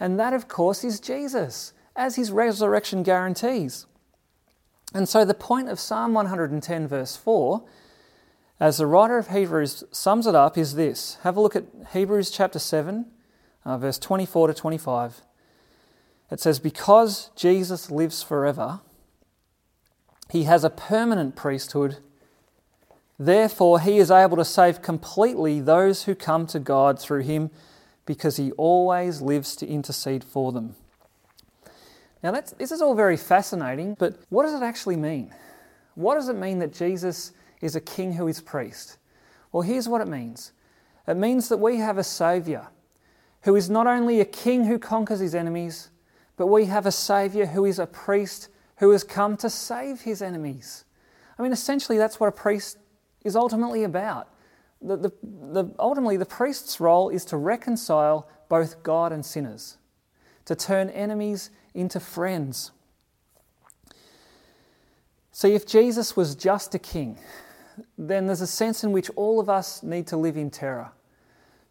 And 0.00 0.18
that, 0.18 0.34
of 0.34 0.48
course, 0.48 0.82
is 0.82 1.00
Jesus, 1.00 1.72
as 1.94 2.16
his 2.16 2.32
resurrection 2.32 3.04
guarantees. 3.04 3.86
And 4.92 5.08
so 5.08 5.24
the 5.24 5.32
point 5.32 5.68
of 5.68 5.78
Psalm 5.78 6.12
110, 6.12 6.88
verse 6.88 7.16
4, 7.16 7.64
as 8.58 8.78
the 8.78 8.86
writer 8.86 9.16
of 9.16 9.28
Hebrews 9.28 9.84
sums 9.92 10.26
it 10.26 10.34
up, 10.34 10.58
is 10.58 10.74
this. 10.74 11.18
Have 11.22 11.36
a 11.36 11.40
look 11.40 11.54
at 11.54 11.64
Hebrews 11.92 12.32
chapter 12.32 12.58
7, 12.58 13.06
uh, 13.64 13.78
verse 13.78 13.98
24 13.98 14.48
to 14.48 14.54
25. 14.54 15.22
It 16.32 16.40
says, 16.40 16.58
Because 16.58 17.30
Jesus 17.36 17.92
lives 17.92 18.24
forever, 18.24 18.80
he 20.30 20.44
has 20.44 20.64
a 20.64 20.70
permanent 20.70 21.36
priesthood. 21.36 21.98
Therefore, 23.18 23.80
he 23.80 23.98
is 23.98 24.10
able 24.10 24.36
to 24.36 24.44
save 24.44 24.80
completely 24.80 25.60
those 25.60 26.04
who 26.04 26.14
come 26.14 26.46
to 26.48 26.60
God 26.60 27.00
through 27.00 27.22
him 27.22 27.50
because 28.06 28.36
he 28.36 28.52
always 28.52 29.20
lives 29.20 29.56
to 29.56 29.66
intercede 29.66 30.22
for 30.22 30.52
them. 30.52 30.76
Now, 32.22 32.32
this 32.32 32.72
is 32.72 32.80
all 32.80 32.94
very 32.94 33.16
fascinating, 33.16 33.94
but 33.98 34.18
what 34.28 34.44
does 34.44 34.54
it 34.54 34.64
actually 34.64 34.96
mean? 34.96 35.34
What 35.94 36.14
does 36.14 36.28
it 36.28 36.36
mean 36.36 36.58
that 36.60 36.72
Jesus 36.72 37.32
is 37.60 37.76
a 37.76 37.80
king 37.80 38.12
who 38.12 38.28
is 38.28 38.40
priest? 38.40 38.98
Well, 39.52 39.62
here's 39.62 39.88
what 39.88 40.00
it 40.00 40.08
means 40.08 40.52
it 41.06 41.16
means 41.16 41.48
that 41.48 41.58
we 41.58 41.78
have 41.78 41.98
a 41.98 42.04
Saviour 42.04 42.68
who 43.42 43.56
is 43.56 43.70
not 43.70 43.86
only 43.86 44.20
a 44.20 44.24
king 44.24 44.64
who 44.64 44.78
conquers 44.78 45.20
his 45.20 45.34
enemies, 45.34 45.90
but 46.36 46.46
we 46.46 46.66
have 46.66 46.86
a 46.86 46.92
Saviour 46.92 47.46
who 47.46 47.64
is 47.64 47.78
a 47.78 47.86
priest 47.86 48.48
who 48.76 48.90
has 48.90 49.04
come 49.04 49.36
to 49.38 49.50
save 49.50 50.02
his 50.02 50.22
enemies. 50.22 50.84
I 51.38 51.42
mean, 51.42 51.52
essentially, 51.52 51.98
that's 51.98 52.20
what 52.20 52.28
a 52.28 52.32
priest 52.32 52.78
is 53.28 53.36
ultimately 53.36 53.84
about. 53.84 54.28
The, 54.82 54.96
the, 54.96 55.12
the, 55.22 55.64
ultimately, 55.78 56.16
the 56.16 56.26
priest's 56.26 56.80
role 56.80 57.08
is 57.08 57.24
to 57.26 57.36
reconcile 57.36 58.28
both 58.48 58.82
God 58.82 59.12
and 59.12 59.24
sinners, 59.24 59.76
to 60.46 60.56
turn 60.56 60.90
enemies 60.90 61.50
into 61.74 62.00
friends. 62.00 62.72
See, 65.30 65.54
if 65.54 65.66
Jesus 65.66 66.16
was 66.16 66.34
just 66.34 66.74
a 66.74 66.78
king, 66.78 67.18
then 67.96 68.26
there's 68.26 68.40
a 68.40 68.46
sense 68.46 68.82
in 68.82 68.90
which 68.90 69.10
all 69.14 69.38
of 69.38 69.48
us 69.48 69.82
need 69.84 70.06
to 70.08 70.16
live 70.16 70.36
in 70.36 70.50
terror 70.50 70.90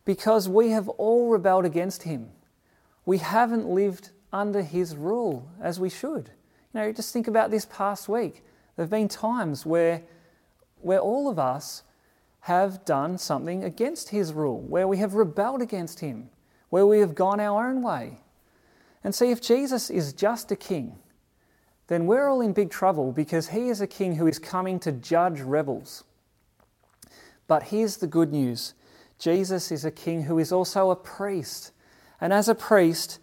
because 0.05 0.47
we 0.47 0.69
have 0.69 0.87
all 0.87 1.29
rebelled 1.29 1.65
against 1.65 2.03
him. 2.03 2.29
We 3.05 3.17
haven't 3.17 3.67
lived 3.67 4.11
under 4.31 4.61
his 4.61 4.95
rule 4.95 5.49
as 5.61 5.81
we 5.81 5.89
should. 5.89 6.31
You 6.73 6.79
know, 6.79 6.91
just 6.93 7.11
think 7.11 7.27
about 7.27 7.51
this 7.51 7.65
past 7.65 8.07
week. 8.07 8.43
There 8.75 8.83
have 8.83 8.89
been 8.89 9.09
times 9.09 9.65
where, 9.65 10.03
where 10.81 10.99
all 10.99 11.29
of 11.29 11.39
us 11.39 11.83
have 12.41 12.85
done 12.85 13.17
something 13.17 13.63
against 13.63 14.09
his 14.09 14.33
rule, 14.33 14.61
where 14.61 14.87
we 14.87 14.97
have 14.97 15.13
rebelled 15.13 15.61
against 15.61 15.99
him, 15.99 16.29
where 16.69 16.85
we 16.85 16.99
have 16.99 17.15
gone 17.15 17.39
our 17.39 17.67
own 17.67 17.81
way. 17.81 18.19
And 19.03 19.13
see, 19.13 19.31
if 19.31 19.41
Jesus 19.41 19.89
is 19.89 20.13
just 20.13 20.51
a 20.51 20.55
king, 20.55 20.97
then 21.87 22.05
we're 22.05 22.27
all 22.27 22.41
in 22.41 22.53
big 22.53 22.69
trouble 22.69 23.11
because 23.11 23.49
he 23.49 23.69
is 23.69 23.81
a 23.81 23.87
king 23.87 24.15
who 24.15 24.27
is 24.27 24.39
coming 24.39 24.79
to 24.79 24.91
judge 24.91 25.39
rebels. 25.39 26.03
But 27.47 27.63
here's 27.63 27.97
the 27.97 28.07
good 28.07 28.31
news 28.31 28.73
Jesus 29.19 29.71
is 29.71 29.85
a 29.85 29.91
king 29.91 30.23
who 30.23 30.37
is 30.37 30.51
also 30.51 30.91
a 30.91 30.95
priest. 30.95 31.71
And 32.19 32.33
as 32.33 32.49
a 32.49 32.55
priest, 32.55 33.19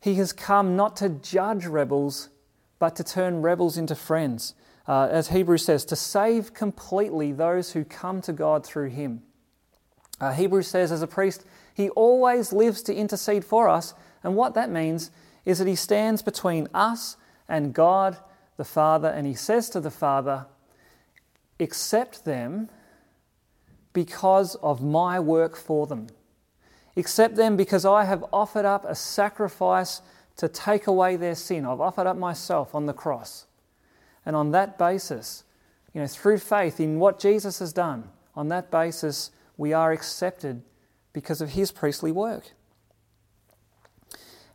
he 0.00 0.14
has 0.14 0.32
come 0.32 0.76
not 0.76 0.96
to 0.96 1.08
judge 1.08 1.66
rebels, 1.66 2.28
but 2.78 2.96
to 2.96 3.04
turn 3.04 3.42
rebels 3.42 3.76
into 3.76 3.94
friends. 3.94 4.54
Uh, 4.86 5.08
as 5.10 5.28
Hebrews 5.28 5.64
says, 5.64 5.84
to 5.86 5.96
save 5.96 6.52
completely 6.52 7.32
those 7.32 7.72
who 7.72 7.84
come 7.84 8.20
to 8.22 8.32
God 8.32 8.66
through 8.66 8.90
him. 8.90 9.22
Uh, 10.20 10.32
Hebrews 10.32 10.68
says, 10.68 10.92
as 10.92 11.02
a 11.02 11.06
priest, 11.06 11.44
he 11.74 11.88
always 11.90 12.52
lives 12.52 12.82
to 12.82 12.94
intercede 12.94 13.44
for 13.44 13.68
us. 13.68 13.94
And 14.22 14.36
what 14.36 14.54
that 14.54 14.70
means 14.70 15.10
is 15.44 15.58
that 15.58 15.66
he 15.66 15.74
stands 15.74 16.22
between 16.22 16.68
us 16.74 17.16
and 17.48 17.74
God 17.74 18.18
the 18.56 18.64
Father, 18.64 19.08
and 19.08 19.26
he 19.26 19.34
says 19.34 19.68
to 19.70 19.80
the 19.80 19.90
Father, 19.90 20.46
Accept 21.60 22.24
them 22.24 22.68
because 23.92 24.54
of 24.56 24.82
my 24.82 25.18
work 25.20 25.56
for 25.56 25.86
them. 25.86 26.08
Accept 26.96 27.36
them 27.36 27.56
because 27.56 27.84
I 27.84 28.04
have 28.04 28.24
offered 28.32 28.64
up 28.64 28.84
a 28.84 28.94
sacrifice 28.94 30.00
to 30.36 30.48
take 30.48 30.86
away 30.86 31.16
their 31.16 31.34
sin. 31.34 31.64
I've 31.64 31.80
offered 31.80 32.06
up 32.06 32.16
myself 32.16 32.74
on 32.74 32.86
the 32.86 32.92
cross. 32.92 33.46
And 34.26 34.34
on 34.34 34.52
that 34.52 34.78
basis, 34.78 35.44
you 35.92 36.00
know, 36.00 36.06
through 36.06 36.38
faith 36.38 36.80
in 36.80 36.98
what 36.98 37.18
Jesus 37.18 37.58
has 37.58 37.72
done, 37.72 38.10
on 38.34 38.48
that 38.48 38.70
basis, 38.70 39.30
we 39.56 39.72
are 39.72 39.92
accepted 39.92 40.62
because 41.12 41.40
of 41.40 41.50
his 41.50 41.70
priestly 41.70 42.10
work. 42.10 42.52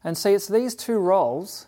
And 0.04 0.18
see, 0.18 0.34
it's 0.34 0.48
these 0.48 0.76
two 0.76 0.98
roles 0.98 1.68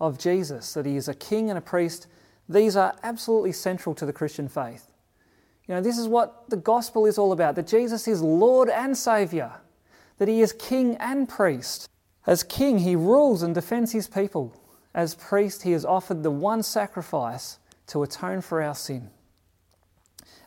of 0.00 0.18
Jesus, 0.18 0.74
that 0.74 0.86
he 0.86 0.96
is 0.96 1.08
a 1.08 1.14
king 1.14 1.48
and 1.48 1.58
a 1.58 1.62
priest, 1.62 2.06
these 2.48 2.76
are 2.76 2.94
absolutely 3.02 3.52
central 3.52 3.94
to 3.94 4.06
the 4.06 4.12
Christian 4.12 4.48
faith. 4.48 4.92
You 5.66 5.74
know, 5.74 5.80
this 5.80 5.98
is 5.98 6.06
what 6.06 6.48
the 6.48 6.56
gospel 6.56 7.06
is 7.06 7.18
all 7.18 7.32
about 7.32 7.56
that 7.56 7.66
Jesus 7.66 8.06
is 8.06 8.22
Lord 8.22 8.68
and 8.68 8.96
Saviour 8.96 9.60
that 10.18 10.28
he 10.28 10.40
is 10.40 10.52
king 10.52 10.96
and 10.96 11.28
priest. 11.28 11.88
As 12.26 12.42
king, 12.42 12.78
he 12.78 12.96
rules 12.96 13.42
and 13.42 13.54
defends 13.54 13.92
his 13.92 14.08
people. 14.08 14.54
As 14.96 15.14
priest, 15.14 15.62
he 15.62 15.70
has 15.70 15.84
offered 15.84 16.24
the 16.24 16.30
one 16.32 16.64
sacrifice 16.64 17.60
to 17.86 18.02
atone 18.02 18.40
for 18.40 18.60
our 18.60 18.74
sin. 18.74 19.10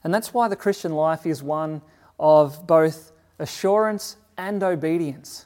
And 0.03 0.13
that's 0.13 0.33
why 0.33 0.49
the 0.49 0.57
Christian 0.57 0.91
life 0.93 1.25
is 1.25 1.41
one 1.41 1.81
of 2.19 2.67
both 2.67 3.13
assurance 3.39 4.17
and 4.37 4.61
obedience. 4.61 5.45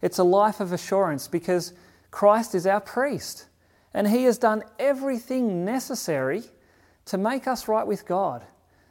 It's 0.00 0.18
a 0.18 0.24
life 0.24 0.60
of 0.60 0.72
assurance 0.72 1.26
because 1.26 1.72
Christ 2.12 2.54
is 2.54 2.66
our 2.66 2.80
priest 2.80 3.46
and 3.92 4.06
he 4.06 4.22
has 4.24 4.38
done 4.38 4.62
everything 4.78 5.64
necessary 5.64 6.44
to 7.06 7.18
make 7.18 7.48
us 7.48 7.66
right 7.66 7.86
with 7.86 8.06
God. 8.06 8.44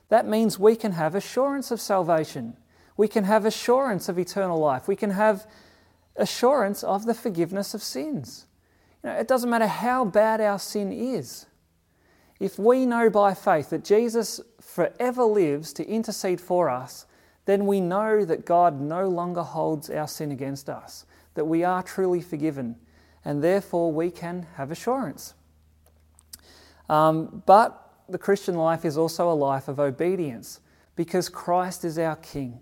That 0.09 0.27
means 0.27 0.59
we 0.59 0.75
can 0.75 0.91
have 0.91 1.15
assurance 1.15 1.71
of 1.71 1.79
salvation 1.79 2.57
we 2.95 3.07
can 3.07 3.23
have 3.23 3.45
assurance 3.45 4.07
of 4.09 4.19
eternal 4.19 4.59
life. 4.59 4.87
We 4.87 4.95
can 4.95 5.11
have 5.11 5.47
assurance 6.15 6.83
of 6.83 7.05
the 7.05 7.13
forgiveness 7.13 7.73
of 7.73 7.81
sins. 7.81 8.45
You 9.03 9.09
know, 9.09 9.15
it 9.15 9.27
doesn't 9.27 9.49
matter 9.49 9.67
how 9.67 10.05
bad 10.05 10.41
our 10.41 10.59
sin 10.59 10.91
is. 10.91 11.45
If 12.39 12.57
we 12.57 12.85
know 12.85 13.09
by 13.09 13.33
faith 13.33 13.69
that 13.69 13.83
Jesus 13.83 14.41
forever 14.59 15.23
lives 15.23 15.73
to 15.73 15.87
intercede 15.87 16.41
for 16.41 16.69
us, 16.69 17.05
then 17.45 17.65
we 17.65 17.81
know 17.81 18.25
that 18.25 18.45
God 18.45 18.79
no 18.79 19.07
longer 19.07 19.43
holds 19.43 19.89
our 19.89 20.07
sin 20.07 20.31
against 20.31 20.69
us, 20.69 21.05
that 21.35 21.45
we 21.45 21.63
are 21.63 21.83
truly 21.83 22.21
forgiven, 22.21 22.77
and 23.25 23.43
therefore 23.43 23.91
we 23.91 24.09
can 24.09 24.47
have 24.55 24.71
assurance. 24.71 25.33
Um, 26.89 27.43
but 27.45 27.91
the 28.09 28.17
Christian 28.17 28.55
life 28.55 28.85
is 28.85 28.97
also 28.97 29.31
a 29.31 29.33
life 29.33 29.67
of 29.67 29.79
obedience 29.79 30.59
because 30.95 31.29
Christ 31.29 31.85
is 31.85 31.97
our 31.97 32.15
King 32.17 32.59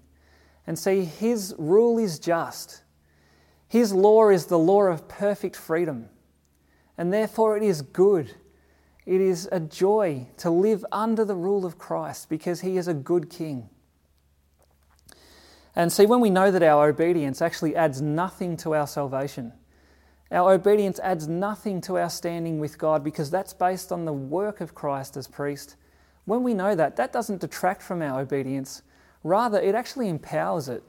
and 0.68 0.78
see 0.78 1.04
His 1.04 1.56
rule 1.58 1.98
is 1.98 2.20
just. 2.20 2.84
His 3.68 3.94
law 3.94 4.30
is 4.30 4.46
the 4.46 4.60
law 4.60 4.84
of 4.84 5.08
perfect 5.08 5.56
freedom, 5.56 6.10
and 7.02 7.12
therefore 7.12 7.58
it 7.58 7.64
is 7.64 7.82
good. 7.82 8.36
It 9.08 9.22
is 9.22 9.50
a 9.52 9.60
joy 9.60 10.28
to 10.38 10.52
live 10.52 10.86
under 10.92 11.26
the 11.26 11.34
rule 11.34 11.66
of 11.66 11.80
Christ 11.80 12.30
because 12.30 12.62
He 12.62 12.78
is 12.78 12.88
a 12.88 12.94
good 12.94 13.28
King. 13.28 13.72
And 15.76 15.92
see, 15.92 16.06
when 16.06 16.20
we 16.20 16.30
know 16.30 16.52
that 16.52 16.62
our 16.62 16.90
obedience 16.90 17.42
actually 17.42 17.76
adds 17.76 18.04
nothing 18.04 18.56
to 18.58 18.76
our 18.76 18.86
salvation, 18.86 19.52
our 20.30 20.54
obedience 20.54 21.00
adds 21.00 21.28
nothing 21.28 21.82
to 21.82 21.98
our 21.98 22.12
standing 22.12 22.60
with 22.60 22.78
God 22.78 23.04
because 23.04 23.32
that's 23.32 23.52
based 23.52 23.92
on 23.92 24.06
the 24.06 24.14
work 24.14 24.62
of 24.62 24.76
Christ 24.76 25.18
as 25.18 25.26
priest, 25.26 25.78
when 26.26 26.44
we 26.44 26.54
know 26.54 26.76
that, 26.76 26.98
that 26.98 27.12
doesn't 27.12 27.42
detract 27.42 27.82
from 27.82 28.04
our 28.04 28.22
obedience. 28.22 28.84
Rather, 29.24 29.60
it 29.60 29.74
actually 29.74 30.08
empowers 30.08 30.70
it 30.70 30.84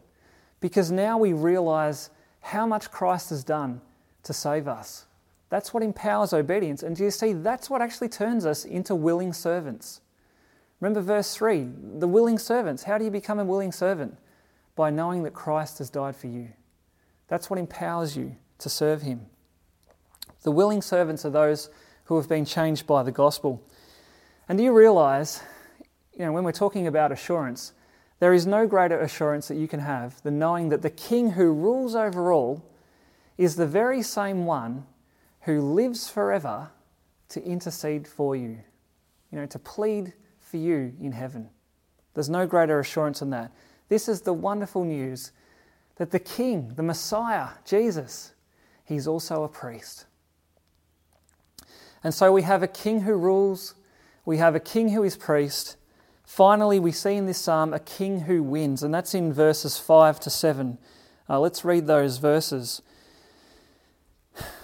because 0.60 0.90
now 0.90 1.16
we 1.16 1.32
realize 1.32 2.10
how 2.40 2.66
much 2.66 2.90
Christ 2.90 3.30
has 3.30 3.42
done 3.42 3.80
to 4.24 4.34
save 4.34 4.68
us. 4.68 5.06
That's 5.52 5.74
what 5.74 5.82
empowers 5.82 6.32
obedience. 6.32 6.82
And 6.82 6.96
do 6.96 7.04
you 7.04 7.10
see, 7.10 7.34
that's 7.34 7.68
what 7.68 7.82
actually 7.82 8.08
turns 8.08 8.46
us 8.46 8.64
into 8.64 8.94
willing 8.94 9.34
servants. 9.34 10.00
Remember 10.80 11.02
verse 11.02 11.34
3 11.34 11.68
the 11.98 12.08
willing 12.08 12.38
servants. 12.38 12.84
How 12.84 12.96
do 12.96 13.04
you 13.04 13.10
become 13.10 13.38
a 13.38 13.44
willing 13.44 13.70
servant? 13.70 14.16
By 14.76 14.88
knowing 14.88 15.24
that 15.24 15.34
Christ 15.34 15.76
has 15.76 15.90
died 15.90 16.16
for 16.16 16.28
you. 16.28 16.48
That's 17.28 17.50
what 17.50 17.58
empowers 17.58 18.16
you 18.16 18.36
to 18.60 18.70
serve 18.70 19.02
Him. 19.02 19.26
The 20.42 20.50
willing 20.50 20.80
servants 20.80 21.22
are 21.26 21.30
those 21.30 21.68
who 22.04 22.16
have 22.16 22.30
been 22.30 22.46
changed 22.46 22.86
by 22.86 23.02
the 23.02 23.12
gospel. 23.12 23.62
And 24.48 24.56
do 24.56 24.64
you 24.64 24.72
realize, 24.72 25.42
you 26.14 26.24
know, 26.24 26.32
when 26.32 26.44
we're 26.44 26.52
talking 26.52 26.86
about 26.86 27.12
assurance, 27.12 27.74
there 28.20 28.32
is 28.32 28.46
no 28.46 28.66
greater 28.66 28.98
assurance 28.98 29.48
that 29.48 29.58
you 29.58 29.68
can 29.68 29.80
have 29.80 30.22
than 30.22 30.38
knowing 30.38 30.70
that 30.70 30.80
the 30.80 30.88
King 30.88 31.32
who 31.32 31.52
rules 31.52 31.94
over 31.94 32.32
all 32.32 32.64
is 33.36 33.56
the 33.56 33.66
very 33.66 34.00
same 34.00 34.46
one 34.46 34.86
who 35.42 35.60
lives 35.60 36.08
forever 36.08 36.70
to 37.28 37.42
intercede 37.44 38.06
for 38.06 38.36
you, 38.36 38.58
you 39.30 39.38
know, 39.38 39.46
to 39.46 39.58
plead 39.58 40.12
for 40.38 40.56
you 40.56 40.94
in 41.00 41.12
heaven. 41.12 41.48
There's 42.14 42.30
no 42.30 42.46
greater 42.46 42.78
assurance 42.78 43.20
than 43.20 43.30
that. 43.30 43.52
This 43.88 44.08
is 44.08 44.22
the 44.22 44.32
wonderful 44.32 44.84
news 44.84 45.32
that 45.96 46.10
the 46.10 46.18
King, 46.18 46.72
the 46.76 46.82
Messiah, 46.82 47.48
Jesus, 47.64 48.34
he's 48.84 49.06
also 49.06 49.44
a 49.44 49.48
priest. 49.48 50.06
And 52.04 52.12
so 52.12 52.32
we 52.32 52.42
have 52.42 52.62
a 52.62 52.68
king 52.68 53.02
who 53.02 53.14
rules, 53.14 53.74
we 54.24 54.38
have 54.38 54.54
a 54.54 54.60
king 54.60 54.90
who 54.90 55.02
is 55.04 55.16
priest. 55.16 55.76
Finally, 56.24 56.80
we 56.80 56.92
see 56.92 57.14
in 57.14 57.26
this 57.26 57.38
psalm 57.38 57.72
a 57.72 57.78
king 57.78 58.20
who 58.20 58.42
wins, 58.42 58.82
and 58.82 58.92
that's 58.92 59.14
in 59.14 59.32
verses 59.32 59.78
5 59.78 60.18
to 60.20 60.30
7. 60.30 60.78
Uh, 61.28 61.40
let's 61.40 61.64
read 61.64 61.86
those 61.86 62.18
verses. 62.18 62.82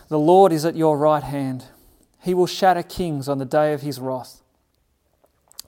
The 0.08 0.18
Lord 0.18 0.52
is 0.52 0.64
at 0.64 0.76
your 0.76 0.96
right 0.96 1.22
hand. 1.22 1.66
He 2.20 2.34
will 2.34 2.46
shatter 2.46 2.82
kings 2.82 3.28
on 3.28 3.38
the 3.38 3.44
day 3.44 3.72
of 3.72 3.82
his 3.82 4.00
wrath. 4.00 4.42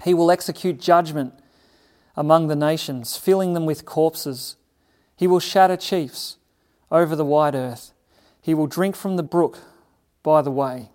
He 0.03 0.15
will 0.15 0.31
execute 0.31 0.81
judgment 0.81 1.35
among 2.17 2.49
the 2.49 2.57
nations, 2.57 3.17
filling 3.17 3.55
them 3.55 3.67
with 3.67 3.85
corpses. 3.85 4.57
He 5.17 5.27
will 5.27 5.41
shatter 5.41 5.77
chiefs 5.77 6.39
over 6.91 7.15
the 7.15 7.25
wide 7.25 7.55
earth. 7.55 7.93
He 8.41 8.55
will 8.55 8.67
drink 8.67 8.97
from 8.97 9.17
the 9.17 9.23
brook 9.23 9.59
by 10.23 10.43
the 10.43 10.51
way. 10.51 10.91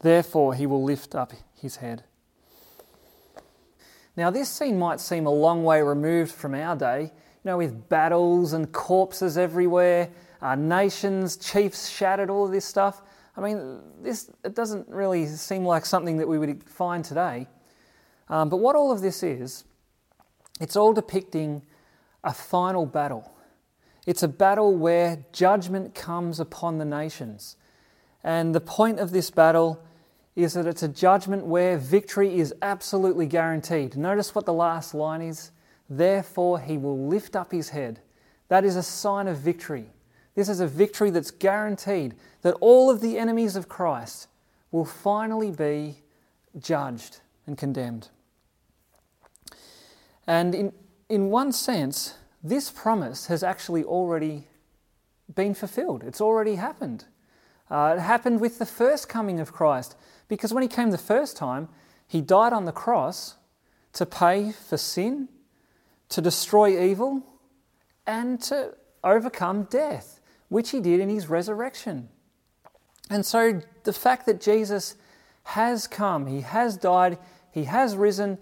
Therefore, 0.00 0.54
he 0.54 0.66
will 0.66 0.82
lift 0.82 1.14
up 1.14 1.32
his 1.54 1.76
head. 1.76 2.04
Now, 4.16 4.30
this 4.30 4.48
scene 4.48 4.78
might 4.78 5.00
seem 5.00 5.26
a 5.26 5.30
long 5.30 5.64
way 5.64 5.82
removed 5.82 6.32
from 6.32 6.54
our 6.54 6.76
day, 6.76 7.02
you 7.02 7.10
know, 7.44 7.58
with 7.58 7.88
battles 7.88 8.52
and 8.52 8.72
corpses 8.72 9.38
everywhere, 9.38 10.10
uh, 10.42 10.54
nations, 10.54 11.36
chiefs 11.36 11.88
shattered, 11.88 12.30
all 12.30 12.46
of 12.46 12.52
this 12.52 12.64
stuff. 12.64 13.02
I 13.36 13.40
mean, 13.40 13.80
this 14.02 14.30
it 14.44 14.54
doesn't 14.54 14.88
really 14.88 15.26
seem 15.26 15.64
like 15.64 15.86
something 15.86 16.16
that 16.18 16.28
we 16.28 16.38
would 16.38 16.62
find 16.64 17.04
today. 17.04 17.46
Um, 18.28 18.48
but 18.48 18.58
what 18.58 18.76
all 18.76 18.92
of 18.92 19.00
this 19.00 19.22
is, 19.22 19.64
it's 20.60 20.76
all 20.76 20.92
depicting 20.92 21.62
a 22.22 22.32
final 22.32 22.86
battle. 22.86 23.32
It's 24.06 24.22
a 24.22 24.28
battle 24.28 24.74
where 24.76 25.24
judgment 25.32 25.94
comes 25.94 26.40
upon 26.40 26.78
the 26.78 26.84
nations. 26.84 27.56
And 28.22 28.54
the 28.54 28.60
point 28.60 28.98
of 28.98 29.10
this 29.10 29.30
battle 29.30 29.82
is 30.36 30.54
that 30.54 30.66
it's 30.66 30.82
a 30.82 30.88
judgment 30.88 31.46
where 31.46 31.76
victory 31.76 32.38
is 32.38 32.54
absolutely 32.62 33.26
guaranteed. 33.26 33.96
Notice 33.96 34.34
what 34.34 34.46
the 34.46 34.52
last 34.52 34.94
line 34.94 35.22
is 35.22 35.50
Therefore, 35.90 36.60
he 36.60 36.78
will 36.78 37.08
lift 37.08 37.34
up 37.34 37.50
his 37.50 37.70
head. 37.70 38.00
That 38.46 38.64
is 38.64 38.76
a 38.76 38.82
sign 38.82 39.26
of 39.26 39.38
victory. 39.38 39.90
This 40.34 40.48
is 40.48 40.60
a 40.60 40.66
victory 40.66 41.10
that's 41.10 41.30
guaranteed 41.30 42.14
that 42.42 42.54
all 42.60 42.90
of 42.90 43.00
the 43.00 43.18
enemies 43.18 43.56
of 43.56 43.68
Christ 43.68 44.28
will 44.70 44.84
finally 44.84 45.50
be 45.50 45.96
judged 46.58 47.20
and 47.46 47.58
condemned. 47.58 48.08
And 50.26 50.54
in, 50.54 50.72
in 51.08 51.30
one 51.30 51.52
sense, 51.52 52.14
this 52.42 52.70
promise 52.70 53.26
has 53.26 53.42
actually 53.42 53.84
already 53.84 54.46
been 55.34 55.54
fulfilled. 55.54 56.04
It's 56.04 56.20
already 56.20 56.54
happened. 56.54 57.04
Uh, 57.70 57.94
it 57.96 58.00
happened 58.00 58.40
with 58.40 58.58
the 58.58 58.66
first 58.66 59.08
coming 59.08 59.40
of 59.40 59.52
Christ, 59.52 59.96
because 60.28 60.52
when 60.52 60.62
he 60.62 60.68
came 60.68 60.90
the 60.90 60.98
first 60.98 61.36
time, 61.36 61.68
he 62.06 62.20
died 62.20 62.52
on 62.52 62.64
the 62.64 62.72
cross 62.72 63.36
to 63.92 64.06
pay 64.06 64.52
for 64.52 64.76
sin, 64.76 65.28
to 66.08 66.20
destroy 66.20 66.80
evil, 66.80 67.22
and 68.06 68.40
to 68.42 68.74
overcome 69.04 69.64
death, 69.64 70.19
which 70.50 70.70
he 70.70 70.80
did 70.80 71.00
in 71.00 71.08
his 71.08 71.30
resurrection. 71.30 72.10
And 73.08 73.24
so 73.24 73.62
the 73.84 73.94
fact 73.94 74.26
that 74.26 74.40
Jesus 74.40 74.96
has 75.44 75.86
come, 75.86 76.26
he 76.26 76.42
has 76.42 76.76
died, 76.76 77.18
he 77.50 77.64
has 77.64 77.96
risen, 77.96 78.36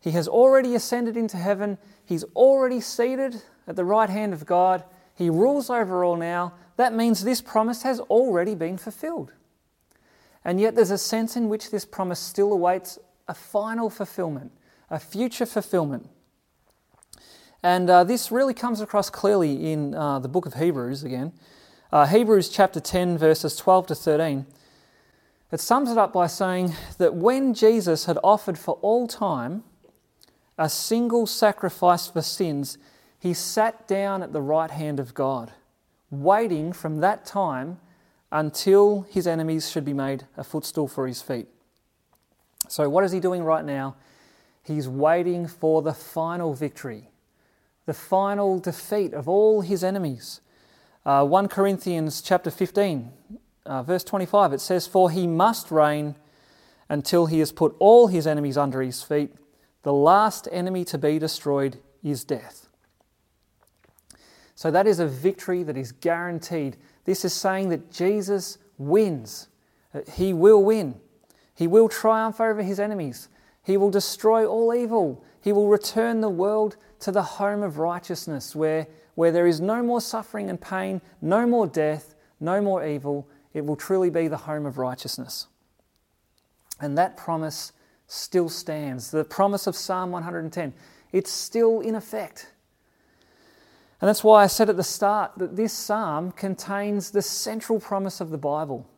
he 0.00 0.10
has 0.12 0.26
already 0.26 0.74
ascended 0.74 1.16
into 1.16 1.36
heaven. 1.36 1.78
He's 2.04 2.24
already 2.34 2.80
seated 2.80 3.42
at 3.68 3.76
the 3.76 3.84
right 3.84 4.08
hand 4.08 4.32
of 4.32 4.46
God. 4.46 4.82
He 5.14 5.28
rules 5.28 5.68
over 5.68 6.02
all 6.02 6.16
now. 6.16 6.54
That 6.76 6.94
means 6.94 7.22
this 7.22 7.42
promise 7.42 7.82
has 7.82 8.00
already 8.00 8.54
been 8.54 8.78
fulfilled. 8.78 9.32
And 10.42 10.58
yet 10.58 10.74
there's 10.74 10.90
a 10.90 10.98
sense 10.98 11.36
in 11.36 11.50
which 11.50 11.70
this 11.70 11.84
promise 11.84 12.18
still 12.18 12.52
awaits 12.52 12.98
a 13.28 13.34
final 13.34 13.90
fulfillment, 13.90 14.52
a 14.88 14.98
future 14.98 15.44
fulfillment. 15.44 16.08
And 17.62 17.90
uh, 17.90 18.04
this 18.04 18.32
really 18.32 18.54
comes 18.54 18.80
across 18.80 19.10
clearly 19.10 19.70
in 19.72 19.94
uh, 19.94 20.18
the 20.18 20.28
book 20.28 20.46
of 20.46 20.54
Hebrews 20.54 21.04
again. 21.04 21.32
Uh, 21.92 22.06
Hebrews 22.06 22.48
chapter 22.48 22.80
10, 22.80 23.18
verses 23.18 23.56
12 23.56 23.88
to 23.88 23.94
13. 23.94 24.46
It 25.52 25.60
sums 25.60 25.90
it 25.90 25.98
up 25.98 26.12
by 26.12 26.26
saying 26.26 26.74
that 26.98 27.14
when 27.14 27.52
Jesus 27.52 28.06
had 28.06 28.18
offered 28.22 28.58
for 28.58 28.78
all 28.80 29.06
time 29.06 29.64
a 30.56 30.68
single 30.68 31.26
sacrifice 31.26 32.06
for 32.06 32.22
sins, 32.22 32.78
he 33.18 33.34
sat 33.34 33.86
down 33.86 34.22
at 34.22 34.32
the 34.32 34.40
right 34.40 34.70
hand 34.70 34.98
of 34.98 35.12
God, 35.12 35.52
waiting 36.10 36.72
from 36.72 37.00
that 37.00 37.26
time 37.26 37.78
until 38.32 39.02
his 39.10 39.26
enemies 39.26 39.70
should 39.70 39.84
be 39.84 39.92
made 39.92 40.24
a 40.36 40.44
footstool 40.44 40.88
for 40.88 41.06
his 41.06 41.20
feet. 41.20 41.48
So, 42.68 42.88
what 42.88 43.04
is 43.04 43.12
he 43.12 43.20
doing 43.20 43.42
right 43.42 43.64
now? 43.64 43.96
He's 44.62 44.88
waiting 44.88 45.46
for 45.46 45.82
the 45.82 45.92
final 45.92 46.54
victory, 46.54 47.09
the 47.90 47.94
final 47.94 48.60
defeat 48.60 49.12
of 49.12 49.28
all 49.28 49.62
his 49.62 49.82
enemies. 49.82 50.40
Uh, 51.04 51.26
1 51.26 51.48
Corinthians 51.48 52.22
chapter 52.22 52.48
15, 52.48 53.10
uh, 53.66 53.82
verse 53.82 54.04
25, 54.04 54.52
it 54.52 54.60
says, 54.60 54.86
For 54.86 55.10
he 55.10 55.26
must 55.26 55.72
reign 55.72 56.14
until 56.88 57.26
he 57.26 57.40
has 57.40 57.50
put 57.50 57.74
all 57.80 58.06
his 58.06 58.28
enemies 58.28 58.56
under 58.56 58.80
his 58.80 59.02
feet. 59.02 59.32
The 59.82 59.92
last 59.92 60.46
enemy 60.52 60.84
to 60.84 60.98
be 60.98 61.18
destroyed 61.18 61.78
is 62.04 62.22
death. 62.22 62.68
So 64.54 64.70
that 64.70 64.86
is 64.86 65.00
a 65.00 65.08
victory 65.08 65.64
that 65.64 65.76
is 65.76 65.90
guaranteed. 65.90 66.76
This 67.06 67.24
is 67.24 67.34
saying 67.34 67.70
that 67.70 67.90
Jesus 67.90 68.58
wins. 68.78 69.48
He 70.12 70.32
will 70.32 70.62
win. 70.62 71.00
He 71.56 71.66
will 71.66 71.88
triumph 71.88 72.40
over 72.40 72.62
his 72.62 72.78
enemies. 72.78 73.28
He 73.64 73.76
will 73.76 73.90
destroy 73.90 74.46
all 74.46 74.72
evil. 74.72 75.24
He 75.40 75.50
will 75.50 75.66
return 75.66 76.20
the 76.20 76.30
world 76.30 76.76
to 77.00 77.12
the 77.12 77.22
home 77.22 77.62
of 77.62 77.78
righteousness 77.78 78.54
where, 78.54 78.86
where 79.14 79.32
there 79.32 79.46
is 79.46 79.60
no 79.60 79.82
more 79.82 80.00
suffering 80.00 80.48
and 80.50 80.60
pain, 80.60 81.00
no 81.20 81.46
more 81.46 81.66
death, 81.66 82.14
no 82.38 82.60
more 82.60 82.86
evil. 82.86 83.28
It 83.52 83.64
will 83.64 83.76
truly 83.76 84.10
be 84.10 84.28
the 84.28 84.36
home 84.36 84.66
of 84.66 84.78
righteousness. 84.78 85.46
And 86.80 86.96
that 86.96 87.16
promise 87.16 87.72
still 88.06 88.48
stands. 88.48 89.10
The 89.10 89.24
promise 89.24 89.66
of 89.66 89.76
Psalm 89.76 90.10
110, 90.10 90.72
it's 91.12 91.30
still 91.30 91.80
in 91.80 91.94
effect. 91.94 92.52
And 94.00 94.08
that's 94.08 94.24
why 94.24 94.42
I 94.42 94.46
said 94.46 94.70
at 94.70 94.76
the 94.76 94.82
start 94.82 95.32
that 95.36 95.56
this 95.56 95.72
psalm 95.72 96.32
contains 96.32 97.10
the 97.10 97.20
central 97.20 97.78
promise 97.78 98.20
of 98.20 98.30
the 98.30 98.38
Bible. 98.38 98.88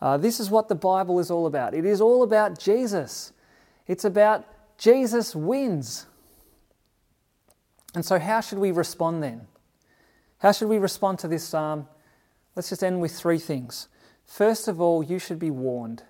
Uh, 0.00 0.16
this 0.16 0.40
is 0.40 0.50
what 0.50 0.68
the 0.68 0.74
Bible 0.74 1.20
is 1.20 1.30
all 1.30 1.46
about. 1.46 1.74
It 1.74 1.84
is 1.84 2.00
all 2.00 2.22
about 2.22 2.58
Jesus. 2.58 3.32
It's 3.86 4.04
about 4.04 4.44
Jesus 4.76 5.34
wins. 5.34 6.06
And 7.94 8.04
so, 8.04 8.18
how 8.18 8.40
should 8.40 8.58
we 8.58 8.70
respond 8.70 9.22
then? 9.22 9.46
How 10.38 10.52
should 10.52 10.68
we 10.68 10.78
respond 10.78 11.18
to 11.20 11.28
this 11.28 11.44
psalm? 11.44 11.88
Let's 12.54 12.68
just 12.68 12.84
end 12.84 13.00
with 13.00 13.12
three 13.12 13.38
things. 13.38 13.88
First 14.24 14.68
of 14.68 14.80
all, 14.80 15.02
you 15.02 15.18
should 15.18 15.38
be 15.38 15.50
warned. 15.50 16.02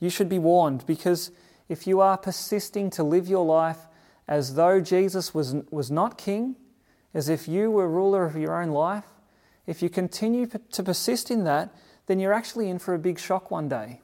You 0.00 0.10
should 0.10 0.28
be 0.28 0.38
warned 0.38 0.86
because 0.86 1.30
if 1.68 1.86
you 1.86 2.00
are 2.00 2.16
persisting 2.16 2.90
to 2.90 3.02
live 3.02 3.28
your 3.28 3.44
life 3.44 3.86
as 4.26 4.54
though 4.54 4.80
Jesus 4.80 5.34
was, 5.34 5.54
was 5.70 5.90
not 5.90 6.18
king, 6.18 6.56
as 7.14 7.28
if 7.28 7.48
you 7.48 7.70
were 7.70 7.88
ruler 7.88 8.24
of 8.24 8.36
your 8.36 8.60
own 8.60 8.70
life, 8.70 9.04
if 9.66 9.82
you 9.82 9.90
continue 9.90 10.46
to 10.46 10.82
persist 10.82 11.30
in 11.30 11.44
that, 11.44 11.74
then 12.06 12.18
you're 12.18 12.32
actually 12.32 12.70
in 12.70 12.78
for 12.78 12.94
a 12.94 12.98
big 12.98 13.18
shock 13.18 13.50
one 13.50 13.68
day. 13.68 14.00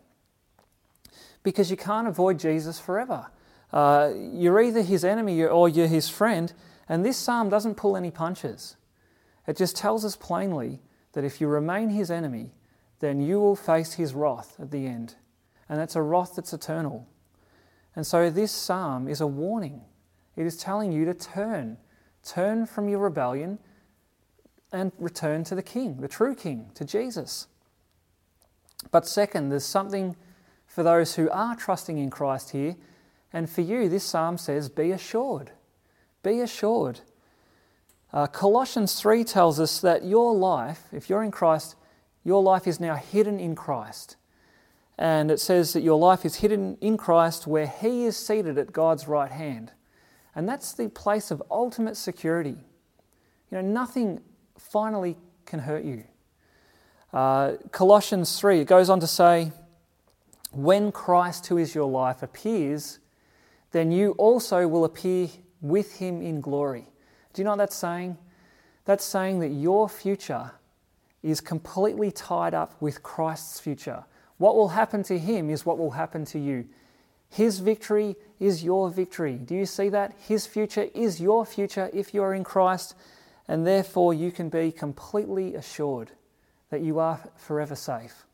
Because 1.42 1.70
you 1.70 1.76
can't 1.76 2.06
avoid 2.06 2.38
Jesus 2.38 2.78
forever. 2.78 3.26
Uh, 3.72 4.12
you're 4.14 4.60
either 4.60 4.82
his 4.82 5.04
enemy 5.04 5.42
or 5.42 5.68
you're 5.68 5.86
his 5.86 6.08
friend. 6.08 6.52
And 6.88 7.04
this 7.04 7.16
psalm 7.16 7.48
doesn't 7.48 7.76
pull 7.76 7.96
any 7.96 8.10
punches. 8.10 8.76
It 9.46 9.56
just 9.56 9.76
tells 9.76 10.04
us 10.04 10.16
plainly 10.16 10.80
that 11.12 11.24
if 11.24 11.40
you 11.40 11.46
remain 11.46 11.88
his 11.88 12.10
enemy, 12.10 12.52
then 13.00 13.20
you 13.20 13.40
will 13.40 13.56
face 13.56 13.94
his 13.94 14.14
wrath 14.14 14.56
at 14.60 14.70
the 14.70 14.86
end. 14.86 15.14
And 15.68 15.78
that's 15.78 15.96
a 15.96 16.02
wrath 16.02 16.34
that's 16.36 16.52
eternal. 16.52 17.06
And 17.96 18.06
so 18.06 18.30
this 18.30 18.52
psalm 18.52 19.08
is 19.08 19.20
a 19.20 19.26
warning. 19.26 19.82
It 20.36 20.46
is 20.46 20.56
telling 20.56 20.92
you 20.92 21.04
to 21.04 21.14
turn. 21.14 21.78
Turn 22.24 22.66
from 22.66 22.88
your 22.88 23.00
rebellion 23.00 23.58
and 24.72 24.92
return 24.98 25.44
to 25.44 25.54
the 25.54 25.62
King, 25.62 26.00
the 26.00 26.08
true 26.08 26.34
King, 26.34 26.70
to 26.74 26.84
Jesus. 26.84 27.46
But 28.90 29.06
second, 29.06 29.50
there's 29.50 29.64
something 29.64 30.16
for 30.66 30.82
those 30.82 31.14
who 31.14 31.30
are 31.30 31.54
trusting 31.54 31.98
in 31.98 32.10
Christ 32.10 32.50
here. 32.50 32.76
And 33.32 33.48
for 33.48 33.60
you, 33.60 33.88
this 33.88 34.04
psalm 34.04 34.38
says, 34.38 34.68
Be 34.68 34.90
assured. 34.90 35.52
Be 36.24 36.40
assured. 36.40 37.00
Uh, 38.10 38.26
Colossians 38.26 38.98
3 38.98 39.24
tells 39.24 39.60
us 39.60 39.78
that 39.80 40.04
your 40.04 40.34
life, 40.34 40.88
if 40.90 41.10
you're 41.10 41.22
in 41.22 41.30
Christ, 41.30 41.76
your 42.24 42.42
life 42.42 42.66
is 42.66 42.80
now 42.80 42.94
hidden 42.94 43.38
in 43.38 43.54
Christ. 43.54 44.16
And 44.96 45.30
it 45.30 45.38
says 45.38 45.74
that 45.74 45.82
your 45.82 45.98
life 45.98 46.24
is 46.24 46.36
hidden 46.36 46.78
in 46.80 46.96
Christ 46.96 47.46
where 47.46 47.66
He 47.66 48.04
is 48.06 48.16
seated 48.16 48.56
at 48.56 48.72
God's 48.72 49.06
right 49.06 49.30
hand. 49.30 49.72
And 50.34 50.48
that's 50.48 50.72
the 50.72 50.88
place 50.88 51.30
of 51.30 51.42
ultimate 51.50 51.96
security. 51.96 52.56
You 53.50 53.58
know, 53.58 53.60
nothing 53.60 54.20
finally 54.58 55.16
can 55.44 55.60
hurt 55.60 55.84
you. 55.84 56.04
Uh, 57.12 57.56
Colossians 57.70 58.40
3, 58.40 58.60
it 58.60 58.66
goes 58.66 58.88
on 58.88 58.98
to 59.00 59.06
say, 59.06 59.52
When 60.52 60.90
Christ, 60.90 61.48
who 61.48 61.58
is 61.58 61.74
your 61.74 61.90
life, 61.90 62.22
appears, 62.22 62.98
then 63.72 63.92
you 63.92 64.12
also 64.12 64.66
will 64.66 64.84
appear 64.86 65.28
with 65.64 65.96
him 65.96 66.20
in 66.20 66.40
glory. 66.40 66.86
Do 67.32 67.40
you 67.40 67.44
know 67.44 67.52
what 67.52 67.56
that's 67.56 67.74
saying? 67.74 68.18
That's 68.84 69.04
saying 69.04 69.40
that 69.40 69.48
your 69.48 69.88
future 69.88 70.52
is 71.22 71.40
completely 71.40 72.10
tied 72.12 72.52
up 72.52 72.80
with 72.82 73.02
Christ's 73.02 73.58
future. 73.58 74.04
What 74.36 74.56
will 74.56 74.68
happen 74.68 75.02
to 75.04 75.18
him 75.18 75.48
is 75.48 75.64
what 75.64 75.78
will 75.78 75.92
happen 75.92 76.26
to 76.26 76.38
you. 76.38 76.66
His 77.30 77.60
victory 77.60 78.14
is 78.38 78.62
your 78.62 78.90
victory. 78.90 79.36
Do 79.36 79.54
you 79.54 79.64
see 79.64 79.88
that? 79.88 80.12
His 80.18 80.46
future 80.46 80.88
is 80.94 81.18
your 81.20 81.46
future 81.46 81.88
if 81.94 82.12
you 82.12 82.22
are 82.22 82.34
in 82.34 82.44
Christ, 82.44 82.94
and 83.48 83.66
therefore 83.66 84.12
you 84.12 84.30
can 84.30 84.50
be 84.50 84.70
completely 84.70 85.54
assured 85.54 86.10
that 86.68 86.82
you 86.82 86.98
are 86.98 87.20
forever 87.36 87.74
safe. 87.74 88.26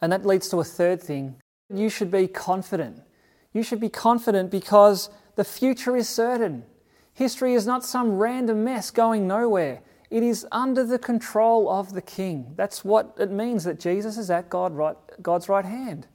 And 0.00 0.12
that 0.12 0.24
leads 0.24 0.48
to 0.50 0.60
a 0.60 0.64
third 0.64 1.02
thing. 1.02 1.36
You 1.68 1.88
should 1.88 2.12
be 2.12 2.28
confident. 2.28 3.02
You 3.52 3.62
should 3.62 3.80
be 3.80 3.88
confident 3.88 4.50
because 4.50 5.10
the 5.34 5.44
future 5.44 5.96
is 5.96 6.08
certain. 6.08 6.64
History 7.14 7.54
is 7.54 7.66
not 7.66 7.84
some 7.84 8.18
random 8.18 8.64
mess 8.64 8.90
going 8.90 9.26
nowhere. 9.26 9.82
It 10.10 10.22
is 10.22 10.46
under 10.52 10.84
the 10.84 10.98
control 10.98 11.70
of 11.70 11.94
the 11.94 12.02
King. 12.02 12.52
That's 12.56 12.84
what 12.84 13.14
it 13.18 13.30
means 13.30 13.64
that 13.64 13.80
Jesus 13.80 14.18
is 14.18 14.30
at 14.30 14.50
God 14.50 14.74
right, 14.74 14.96
God's 15.22 15.48
right 15.48 15.64
hand. 15.64 16.06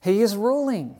He 0.00 0.22
is 0.22 0.36
ruling. 0.36 0.96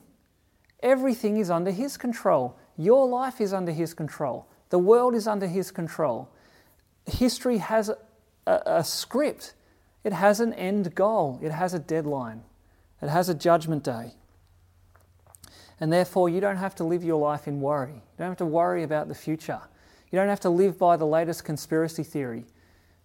Everything 0.81 1.37
is 1.37 1.51
under 1.51 1.71
His 1.71 1.97
control. 1.97 2.59
Your 2.77 3.07
life 3.09 3.41
is 3.41 3.53
under 3.53 3.73
His 3.73 3.95
control. 3.95 4.49
The 4.71 4.79
world 4.79 5.15
is 5.15 5.29
under 5.29 5.47
His 5.47 5.71
control. 5.71 6.29
History 7.07 7.59
has 7.59 7.89
a, 7.89 7.99
a, 8.47 8.61
a 8.67 8.85
script, 8.85 9.55
it 10.03 10.13
has 10.13 10.41
an 10.41 10.53
end 10.55 10.95
goal, 10.95 11.39
it 11.43 11.53
has 11.53 11.73
a 11.75 11.79
deadline, 11.79 12.43
it 13.01 13.09
has 13.09 13.29
a 13.29 13.35
judgment 13.35 13.85
day. 13.85 14.15
And 15.81 15.93
therefore, 15.93 16.29
you 16.29 16.41
don't 16.41 16.57
have 16.57 16.75
to 16.77 16.85
live 16.85 17.05
your 17.05 17.21
life 17.21 17.47
in 17.47 17.61
worry. 17.61 17.95
You 17.95 18.19
don't 18.19 18.29
have 18.29 18.39
to 18.39 18.47
worry 18.47 18.83
about 18.83 19.09
the 19.09 19.15
future. 19.15 19.61
You 20.11 20.19
don't 20.19 20.29
have 20.29 20.41
to 20.41 20.51
live 20.51 20.79
by 20.79 20.97
the 20.97 21.07
latest 21.07 21.45
conspiracy 21.45 22.03
theory. 22.03 22.45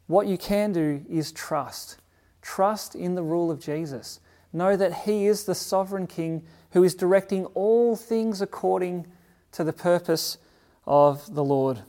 What 0.08 0.28
you 0.28 0.38
can 0.38 0.72
do 0.72 1.06
is 1.10 1.32
trust. 1.32 1.98
Trust 2.42 2.96
in 2.96 3.16
the 3.16 3.24
rule 3.24 3.52
of 3.52 3.60
Jesus. 3.60 4.20
Know 4.54 4.78
that 4.78 5.04
He 5.04 5.26
is 5.28 5.44
the 5.44 5.56
sovereign 5.56 6.08
King 6.08 6.44
who 6.72 6.84
is 6.84 6.96
directing 6.96 7.46
all 7.48 7.96
things 7.96 8.42
according 8.42 9.08
to 9.52 9.64
the 9.64 9.74
purpose 9.74 10.38
of 10.86 11.34
the 11.36 11.44
Lord. 11.44 11.82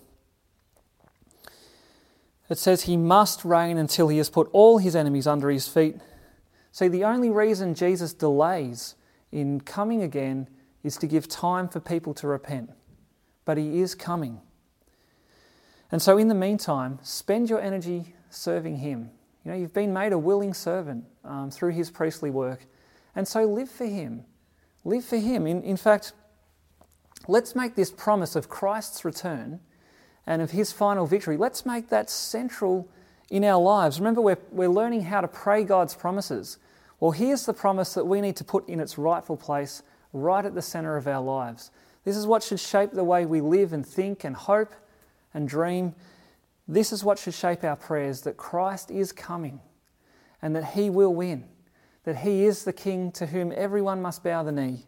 It 2.49 2.59
says 2.59 2.83
he 2.83 2.97
must 2.97 3.45
reign 3.45 3.79
until 3.79 4.09
he 4.09 4.18
has 4.18 4.29
put 4.29 4.49
all 4.53 4.79
his 4.79 4.95
enemies 4.95 5.27
under 5.27 5.49
his 5.49 5.68
feet. 5.68 5.97
See, 6.71 6.88
the 6.88 7.05
only 7.05 7.31
reason 7.31 7.75
Jesus 7.75 8.12
delays 8.12 8.95
in 9.31 9.61
coming 9.61 10.03
again 10.03 10.49
is 10.83 10.97
to 10.99 11.07
give 11.07 11.29
time 11.29 11.68
for 11.68 11.81
people 11.81 12.14
to 12.14 12.27
repent. 12.27 12.71
But 13.45 13.59
He 13.59 13.81
is 13.81 13.95
coming. 13.95 14.40
And 15.90 16.01
so, 16.01 16.16
in 16.16 16.29
the 16.29 16.35
meantime, 16.35 16.99
spend 17.03 17.51
your 17.51 17.61
energy 17.61 18.14
serving 18.31 18.77
Him. 18.77 19.11
You 19.45 19.51
know, 19.51 19.57
you've 19.57 19.75
been 19.75 19.92
made 19.92 20.12
a 20.12 20.18
willing 20.18 20.55
servant 20.55 21.05
um, 21.25 21.51
through 21.51 21.73
His 21.73 21.90
priestly 21.90 22.31
work. 22.31 22.66
And 23.14 23.27
so, 23.27 23.45
live 23.45 23.71
for 23.71 23.87
Him. 23.87 24.25
Live 24.85 25.05
for 25.05 25.18
Him. 25.18 25.47
In, 25.47 25.62
in 25.62 25.77
fact, 25.77 26.12
let's 27.29 27.55
make 27.55 27.75
this 27.75 27.90
promise 27.90 28.35
of 28.37 28.49
Christ's 28.49 29.05
return 29.05 29.61
and 30.27 30.40
of 30.40 30.53
His 30.53 30.73
final 30.73 31.07
victory, 31.07 31.37
let's 31.37 31.66
make 31.66 31.88
that 31.88 32.09
central 32.09 32.88
in 33.31 33.45
our 33.45 33.61
lives. 33.61 33.99
Remember, 33.99 34.21
we're, 34.21 34.38
we're 34.51 34.68
learning 34.68 35.03
how 35.03 35.21
to 35.21 35.29
pray 35.29 35.64
God's 35.64 35.95
promises. 35.95 36.59
Well, 37.01 37.11
here's 37.11 37.47
the 37.47 37.55
promise 37.55 37.95
that 37.95 38.07
we 38.07 38.21
need 38.21 38.37
to 38.37 38.45
put 38.45 38.68
in 38.68 38.79
its 38.79 38.99
rightful 38.99 39.37
place 39.37 39.83
right 40.12 40.44
at 40.44 40.55
the 40.55 40.62
center 40.62 40.96
of 40.96 41.07
our 41.07 41.22
lives. 41.22 41.70
This 42.05 42.16
is 42.16 42.27
what 42.27 42.42
should 42.42 42.61
shape 42.61 42.92
the 42.92 43.05
way 43.05 43.27
we 43.27 43.40
live 43.40 43.72
and 43.72 43.87
think 43.87 44.25
and 44.25 44.35
hope 44.35 44.72
and 45.33 45.48
dream. 45.48 45.94
This 46.66 46.92
is 46.92 47.05
what 47.05 47.18
should 47.18 47.35
shape 47.35 47.64
our 47.64 47.77
prayers 47.77 48.22
that 48.22 48.37
Christ 48.37 48.90
is 48.90 49.12
coming 49.12 49.61
and 50.40 50.55
that 50.57 50.72
He 50.72 50.90
will 50.90 51.14
win, 51.14 51.44
that 52.05 52.18
He 52.18 52.44
is 52.44 52.64
the 52.64 52.72
King 52.72 53.12
to 53.12 53.27
whom 53.27 53.53
everyone 53.55 54.03
must 54.03 54.25
bow 54.25 54.42
the 54.42 54.53
knee. 54.53 54.87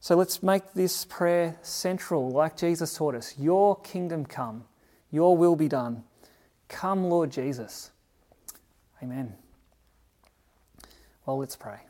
So 0.00 0.14
let's 0.14 0.42
make 0.42 0.74
this 0.74 1.04
prayer 1.04 1.56
central, 1.62 2.30
like 2.30 2.56
Jesus 2.56 2.94
taught 2.94 3.14
us 3.14 3.34
Your 3.38 3.80
kingdom 3.80 4.26
come, 4.26 4.64
Your 5.10 5.36
will 5.36 5.56
be 5.56 5.68
done. 5.68 6.04
Come, 6.68 7.04
Lord 7.04 7.30
Jesus. 7.30 7.90
Amen. 9.02 9.34
Well, 11.24 11.38
let's 11.38 11.56
pray. 11.56 11.87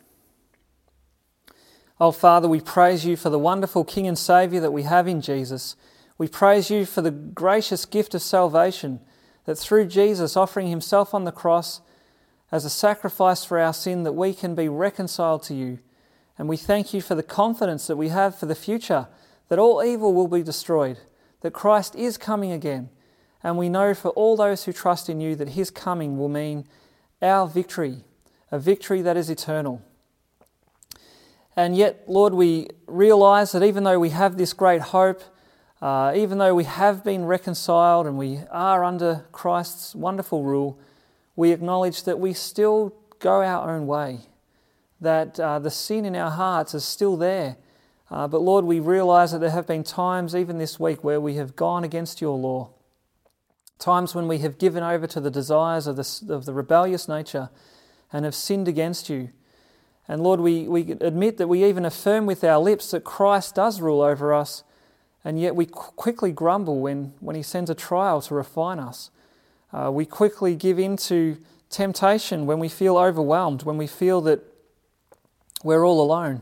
Oh, 2.01 2.13
Father, 2.13 2.47
we 2.47 2.61
praise 2.61 3.05
you 3.05 3.17
for 3.17 3.29
the 3.29 3.41
wonderful 3.41 3.83
King 3.83 4.07
and 4.07 4.17
Saviour 4.17 4.61
that 4.61 4.71
we 4.71 4.85
have 4.85 5.09
in 5.09 5.21
Jesus. 5.21 5.75
We 6.17 6.29
praise 6.29 6.71
you 6.71 6.87
for 6.87 7.03
the 7.03 7.11
gracious 7.11 7.85
gift 7.85 8.15
of 8.15 8.23
salvation 8.23 9.01
that 9.47 9.57
through 9.57 9.87
Jesus 9.87 10.37
offering 10.37 10.69
himself 10.69 11.13
on 11.13 11.25
the 11.25 11.33
cross 11.33 11.81
as 12.53 12.65
a 12.65 12.71
sacrifice 12.71 13.45
for 13.45 13.59
our 13.59 13.73
sin 13.73 14.05
that 14.05 14.13
we 14.13 14.33
can 14.33 14.55
be 14.55 14.69
reconciled 14.69 15.43
to 15.45 15.55
you. 15.55 15.81
And 16.39 16.49
we 16.49 16.57
thank 16.57 16.95
you 16.95 17.03
for 17.03 17.17
the 17.17 17.23
confidence 17.25 17.89
that 17.89 17.97
we 17.97 18.11
have 18.11 18.39
for 18.39 18.47
the 18.47 18.55
future 18.55 19.09
that 19.49 19.59
all 19.59 19.83
evil 19.83 20.15
will 20.15 20.29
be 20.29 20.45
destroyed, 20.45 21.01
that 21.41 21.53
Christ 21.53 21.97
is 21.97 22.17
coming 22.17 22.53
again. 22.53 22.91
And 23.43 23.59
we 23.59 23.69
know 23.69 23.93
for 23.93 24.11
all 24.11 24.37
those 24.37 24.65
who 24.65 24.73
trust 24.73 25.09
in 25.09 25.21
you 25.21 25.35
that 25.35 25.51
his 25.51 25.71
coming 25.71 26.17
will 26.17 26.29
mean 26.29 26.69
our 27.21 27.49
victory, 27.49 28.05
a 28.53 28.59
victory 28.61 29.03
that 29.03 29.17
is 29.17 29.29
eternal. 29.29 29.83
And 31.59 31.77
yet, 31.77 32.05
Lord, 32.07 32.35
we 32.35 32.68
realize 32.87 33.51
that 33.51 33.64
even 33.64 33.83
though 33.83 33.99
we 33.99 34.11
have 34.11 34.37
this 34.37 34.53
great 34.53 34.81
hope, 34.81 35.21
uh, 35.83 36.12
even 36.14 36.38
though 36.38 36.55
we 36.55 36.62
have 36.62 37.03
been 37.03 37.25
reconciled 37.25 38.07
and 38.07 38.16
we 38.16 38.38
are 38.53 38.85
under 38.85 39.27
Christ's 39.33 39.92
wonderful 39.92 40.44
rule, 40.44 40.79
we 41.35 41.51
acknowledge 41.51 42.05
that 42.05 42.21
we 42.21 42.33
still 42.33 42.94
go 43.18 43.42
our 43.42 43.75
own 43.75 43.88
way, 43.88 44.21
that 45.01 45.40
uh, 45.40 45.59
the 45.59 45.68
sin 45.68 46.05
in 46.05 46.14
our 46.14 46.30
hearts 46.30 46.74
is 46.74 46.85
still 46.85 47.16
there. 47.16 47.57
Uh, 48.09 48.28
but 48.28 48.41
Lord, 48.41 48.64
we 48.64 48.78
realize 48.78 49.33
that 49.33 49.41
there 49.41 49.51
have 49.51 49.66
been 49.66 49.83
times, 49.83 50.37
even 50.37 50.59
this 50.59 50.78
week, 50.78 51.03
where 51.03 51.20
we 51.20 51.35
have 51.35 51.57
gone 51.57 51.83
against 51.83 52.20
your 52.20 52.39
law. 52.39 52.70
Times 53.80 54.14
when 54.14 54.28
we 54.28 54.39
have 54.39 54.59
given 54.59 54.85
over 54.85 55.09
to 55.09 55.18
the 55.20 55.28
desires 55.28 55.89
of 55.89 55.97
the, 55.97 56.33
of 56.33 56.45
the 56.45 56.53
rebellious 56.53 57.09
nature 57.09 57.51
and 58.12 58.24
have 58.24 58.37
sinned 58.37 58.68
against 58.68 59.09
you. 59.11 59.30
And 60.09 60.23
Lord, 60.23 60.41
we, 60.41 60.67
we 60.67 60.93
admit 60.93 61.37
that 61.37 61.49
we 61.49 61.65
even 61.65 61.85
affirm 61.85 62.25
with 62.25 62.43
our 62.43 62.59
lips 62.59 62.91
that 62.91 63.05
Christ 63.05 63.55
does 63.55 63.81
rule 63.81 64.01
over 64.01 64.33
us, 64.33 64.65
and 65.23 65.39
yet 65.39 65.55
we 65.55 65.67
quickly 65.67 66.33
grumble 66.33 66.81
when, 66.81 67.13
when 67.21 67.37
He 67.37 67.43
sends 67.43 67.69
a 67.69 67.75
trial 67.75 68.23
to 68.23 68.35
refine 68.35 68.79
us. 68.79 69.11
Uh, 69.71 69.91
we 69.93 70.07
quickly 70.07 70.57
give 70.57 70.79
in 70.79 70.97
to 70.97 71.37
temptation 71.69 72.47
when 72.47 72.59
we 72.59 72.71
feel 72.71 72.97
overwhelmed, 72.97 73.65
when 73.65 73.77
we 73.77 73.87
feel 73.87 74.23
that 74.23 74.41
we're 75.63 75.87
all 75.87 76.01
alone. 76.01 76.41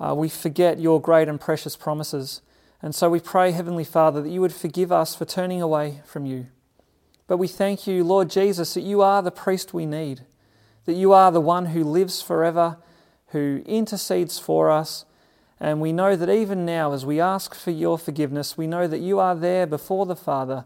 Uh, 0.00 0.14
we 0.16 0.28
forget 0.28 0.80
your 0.80 1.00
great 1.00 1.28
and 1.28 1.40
precious 1.40 1.76
promises. 1.76 2.42
And 2.82 2.94
so 2.94 3.08
we 3.08 3.20
pray, 3.20 3.52
Heavenly 3.52 3.84
Father, 3.84 4.22
that 4.22 4.30
you 4.30 4.40
would 4.40 4.54
forgive 4.54 4.90
us 4.90 5.14
for 5.14 5.24
turning 5.24 5.62
away 5.62 6.00
from 6.04 6.26
you. 6.26 6.46
But 7.28 7.36
we 7.36 7.46
thank 7.46 7.86
you, 7.86 8.02
Lord 8.02 8.30
Jesus, 8.30 8.74
that 8.74 8.80
you 8.80 9.02
are 9.02 9.22
the 9.22 9.30
priest 9.30 9.72
we 9.72 9.86
need 9.86 10.22
that 10.90 10.96
you 10.96 11.12
are 11.12 11.30
the 11.30 11.40
one 11.40 11.66
who 11.66 11.84
lives 11.84 12.20
forever, 12.20 12.76
who 13.28 13.62
intercedes 13.64 14.40
for 14.40 14.72
us, 14.72 15.04
And 15.60 15.80
we 15.80 15.92
know 15.92 16.16
that 16.16 16.30
even 16.30 16.64
now, 16.64 16.92
as 16.94 17.04
we 17.04 17.20
ask 17.20 17.54
for 17.54 17.70
your 17.70 17.98
forgiveness, 17.98 18.56
we 18.56 18.66
know 18.66 18.86
that 18.86 19.00
you 19.00 19.18
are 19.18 19.34
there 19.34 19.66
before 19.66 20.06
the 20.06 20.16
Father, 20.16 20.64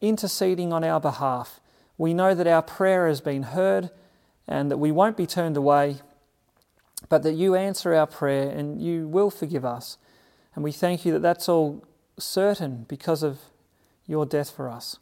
interceding 0.00 0.72
on 0.72 0.84
our 0.84 1.00
behalf. 1.00 1.60
We 1.98 2.14
know 2.14 2.32
that 2.32 2.46
our 2.46 2.62
prayer 2.62 3.08
has 3.08 3.20
been 3.20 3.42
heard 3.42 3.90
and 4.46 4.70
that 4.70 4.76
we 4.76 4.92
won't 4.92 5.16
be 5.16 5.26
turned 5.26 5.56
away, 5.56 5.96
but 7.08 7.24
that 7.24 7.32
you 7.32 7.56
answer 7.56 7.92
our 7.92 8.06
prayer 8.06 8.48
and 8.48 8.80
you 8.80 9.08
will 9.08 9.30
forgive 9.30 9.64
us. 9.64 9.98
And 10.54 10.62
we 10.62 10.70
thank 10.70 11.04
you 11.04 11.12
that 11.14 11.22
that's 11.22 11.48
all 11.48 11.84
certain 12.16 12.84
because 12.88 13.24
of 13.24 13.40
your 14.06 14.26
death 14.26 14.50
for 14.50 14.68
us. 14.68 14.98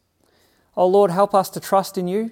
Oh 0.74 0.86
Lord, 0.86 1.10
help 1.10 1.34
us 1.34 1.50
to 1.50 1.60
trust 1.60 1.98
in 1.98 2.08
you. 2.08 2.30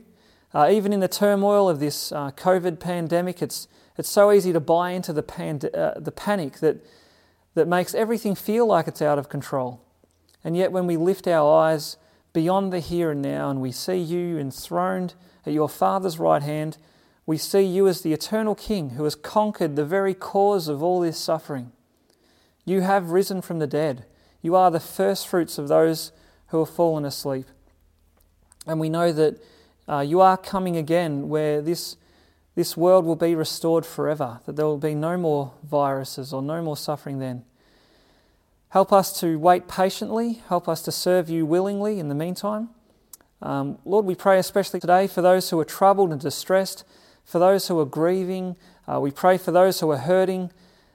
Uh, 0.53 0.69
even 0.71 0.93
in 0.93 1.01
the 1.01 1.09
turmoil 1.09 1.69
of 1.69 1.79
this 1.81 2.11
uh, 2.13 2.31
COVID 2.33 2.81
pandemic, 2.81 3.41
it's, 3.41 3.69
it's 3.97 4.11
so 4.11 4.33
easy 4.33 4.53
to 4.53 4.61
buy 4.61 4.91
into 4.91 5.13
the, 5.13 5.71
uh, 5.79 5.99
the 5.99 6.13
panic 6.13 6.59
that, 6.59 6.85
that 7.55 7.69
makes 7.69 7.95
everything 7.95 8.35
feel 8.35 8.67
like 8.67 8.89
it's 8.89 9.03
out 9.03 9.19
of 9.19 9.29
control. 9.29 9.81
And 10.43 10.57
yet, 10.57 10.73
when 10.73 10.87
we 10.87 10.97
lift 10.97 11.29
our 11.29 11.63
eyes 11.63 11.97
beyond 12.33 12.73
the 12.73 12.81
here 12.81 13.11
and 13.11 13.23
now 13.23 13.51
and 13.51 13.61
we 13.61 13.73
see 13.73 13.97
you 13.97 14.39
enthroned 14.39 15.15
at 15.47 15.53
your 15.53 15.69
Father's 15.69 16.19
right 16.19 16.43
hand, 16.43 16.79
we 17.27 17.37
see 17.37 17.63
you 17.63 17.87
as 17.87 18.01
the 18.01 18.13
eternal 18.13 18.55
King 18.55 18.91
who 18.91 19.05
has 19.05 19.15
conquered 19.15 19.77
the 19.77 19.85
very 19.85 20.15
cause 20.15 20.67
of 20.67 20.83
all 20.83 21.01
this 21.01 21.19
suffering. 21.19 21.71
You 22.65 22.81
have 22.81 23.11
risen 23.11 23.41
from 23.43 23.59
the 23.59 23.67
dead. 23.67 24.05
You 24.43 24.57
are 24.57 24.71
the 24.71 24.81
first 24.81 25.29
fruits 25.29 25.59
of 25.59 25.69
those 25.69 26.13
who 26.49 26.59
have 26.59 26.75
fallen 26.75 27.05
asleep. 27.05 27.47
And 28.67 28.81
we 28.81 28.89
know 28.89 29.13
that 29.13 29.43
uh, 29.91 30.01
you 30.01 30.21
are 30.21 30.37
coming 30.37 30.77
again 30.77 31.29
where 31.29 31.61
this, 31.61 31.97
this 32.55 32.77
world 32.77 33.05
will 33.05 33.17
be 33.17 33.35
restored 33.35 33.85
forever, 33.85 34.41
that 34.47 34.55
there 34.55 34.67
will 34.67 34.79
be 34.79 34.95
no 34.95 35.17
more 35.17 35.53
viruses 35.65 36.33
or 36.33 36.41
no 36.41 36.63
more 36.63 36.77
suffering 36.77 37.19
then. 37.19 37.45
Help 38.69 38.93
us 38.93 39.19
to 39.19 39.37
wait 39.37 39.67
patiently, 39.67 40.43
help 40.49 40.69
us 40.69 40.81
to 40.83 40.93
serve 40.93 41.29
you 41.29 41.45
willingly 41.45 41.99
in 41.99 42.09
the 42.09 42.15
meantime. 42.15 42.69
Um, 43.43 43.79
Lord, 43.85 44.07
we 44.07 44.15
pray 44.15 44.39
especially 44.39 44.79
today 44.79 45.09
for 45.09 45.23
those 45.23 45.51
who 45.51 45.59
are 45.59 45.65
troubled 45.65 46.13
and 46.13 46.21
distressed, 46.21 46.85
for 47.25 47.41
those 47.41 47.67
who 47.67 47.81
are 47.81 47.87
grieving. 47.87 48.57
Uh, 48.87 49.01
we 49.01 49.11
pray 49.11 49.39
for 49.39 49.51
those 49.51 49.81
who 49.81 49.91
are 49.91 49.99
hurting, 49.99 50.53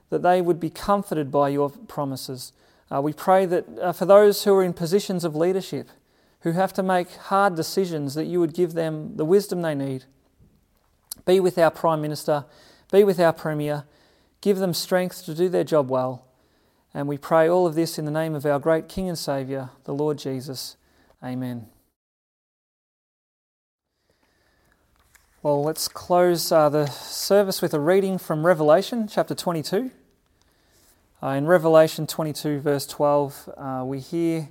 that 0.09 0.21
they 0.21 0.41
would 0.41 0.59
be 0.59 0.69
comforted 0.69 1.31
by 1.31 1.49
your 1.49 1.69
promises. 1.69 2.53
Uh, 2.89 3.01
we 3.01 3.11
pray 3.11 3.45
that 3.45 3.65
uh, 3.81 3.91
for 3.91 4.05
those 4.05 4.45
who 4.45 4.53
are 4.53 4.63
in 4.63 4.71
positions 4.71 5.25
of 5.25 5.35
leadership, 5.35 5.89
who 6.45 6.51
have 6.51 6.71
to 6.71 6.83
make 6.83 7.11
hard 7.15 7.55
decisions, 7.55 8.13
that 8.13 8.25
you 8.25 8.39
would 8.39 8.53
give 8.53 8.73
them 8.73 9.17
the 9.17 9.25
wisdom 9.25 9.63
they 9.63 9.73
need. 9.73 10.05
Be 11.25 11.39
with 11.39 11.57
our 11.57 11.71
Prime 11.71 12.03
Minister, 12.03 12.45
be 12.91 13.03
with 13.03 13.19
our 13.19 13.33
Premier, 13.33 13.85
give 14.41 14.59
them 14.59 14.71
strength 14.71 15.25
to 15.25 15.33
do 15.33 15.49
their 15.49 15.63
job 15.63 15.89
well. 15.89 16.27
And 16.93 17.07
we 17.07 17.17
pray 17.17 17.49
all 17.49 17.65
of 17.65 17.73
this 17.73 17.97
in 17.97 18.05
the 18.05 18.11
name 18.11 18.35
of 18.35 18.45
our 18.45 18.59
great 18.59 18.87
King 18.87 19.09
and 19.09 19.17
Saviour, 19.17 19.71
the 19.85 19.93
Lord 19.93 20.19
Jesus. 20.19 20.77
Amen. 21.23 21.65
Well, 25.41 25.63
let's 25.63 25.87
close 25.87 26.51
uh, 26.51 26.69
the 26.69 26.85
service 26.85 27.59
with 27.59 27.73
a 27.73 27.79
reading 27.79 28.19
from 28.19 28.45
Revelation 28.45 29.07
chapter 29.07 29.33
22. 29.33 29.89
Uh, 31.23 31.27
in 31.29 31.47
Revelation 31.47 32.05
22, 32.05 32.59
verse 32.59 32.85
12, 32.85 33.49
uh, 33.57 33.83
we 33.83 33.99
hear 33.99 34.49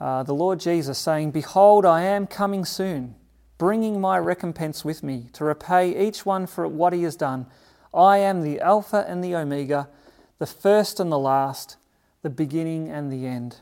uh, 0.00 0.22
the 0.22 0.34
Lord 0.34 0.60
Jesus 0.60 0.98
saying, 0.98 1.30
Behold, 1.30 1.86
I 1.86 2.02
am 2.02 2.26
coming 2.26 2.64
soon, 2.64 3.14
bringing 3.58 4.00
my 4.00 4.18
recompense 4.18 4.84
with 4.84 5.02
me 5.02 5.28
to 5.34 5.44
repay 5.44 6.06
each 6.06 6.26
one 6.26 6.46
for 6.46 6.66
what 6.66 6.92
he 6.92 7.02
has 7.04 7.16
done. 7.16 7.46
I 7.92 8.18
am 8.18 8.42
the 8.42 8.60
Alpha 8.60 9.04
and 9.08 9.22
the 9.22 9.34
Omega, 9.36 9.88
the 10.38 10.46
first 10.46 10.98
and 10.98 11.12
the 11.12 11.18
last, 11.18 11.76
the 12.22 12.30
beginning 12.30 12.88
and 12.88 13.12
the 13.12 13.26
end. 13.26 13.58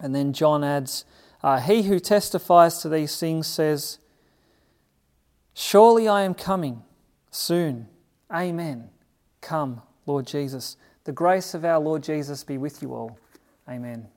And 0.00 0.14
then 0.14 0.32
John 0.32 0.64
adds, 0.64 1.04
uh, 1.42 1.60
He 1.60 1.82
who 1.82 2.00
testifies 2.00 2.78
to 2.78 2.88
these 2.88 3.18
things 3.18 3.46
says, 3.46 3.98
Surely 5.54 6.08
I 6.08 6.22
am 6.22 6.34
coming 6.34 6.82
soon. 7.30 7.88
Amen. 8.32 8.90
Come, 9.40 9.82
Lord 10.06 10.26
Jesus. 10.26 10.76
The 11.04 11.12
grace 11.12 11.54
of 11.54 11.64
our 11.64 11.78
Lord 11.78 12.02
Jesus 12.02 12.44
be 12.44 12.58
with 12.58 12.82
you 12.82 12.94
all. 12.94 13.18
Amen. 13.68 14.08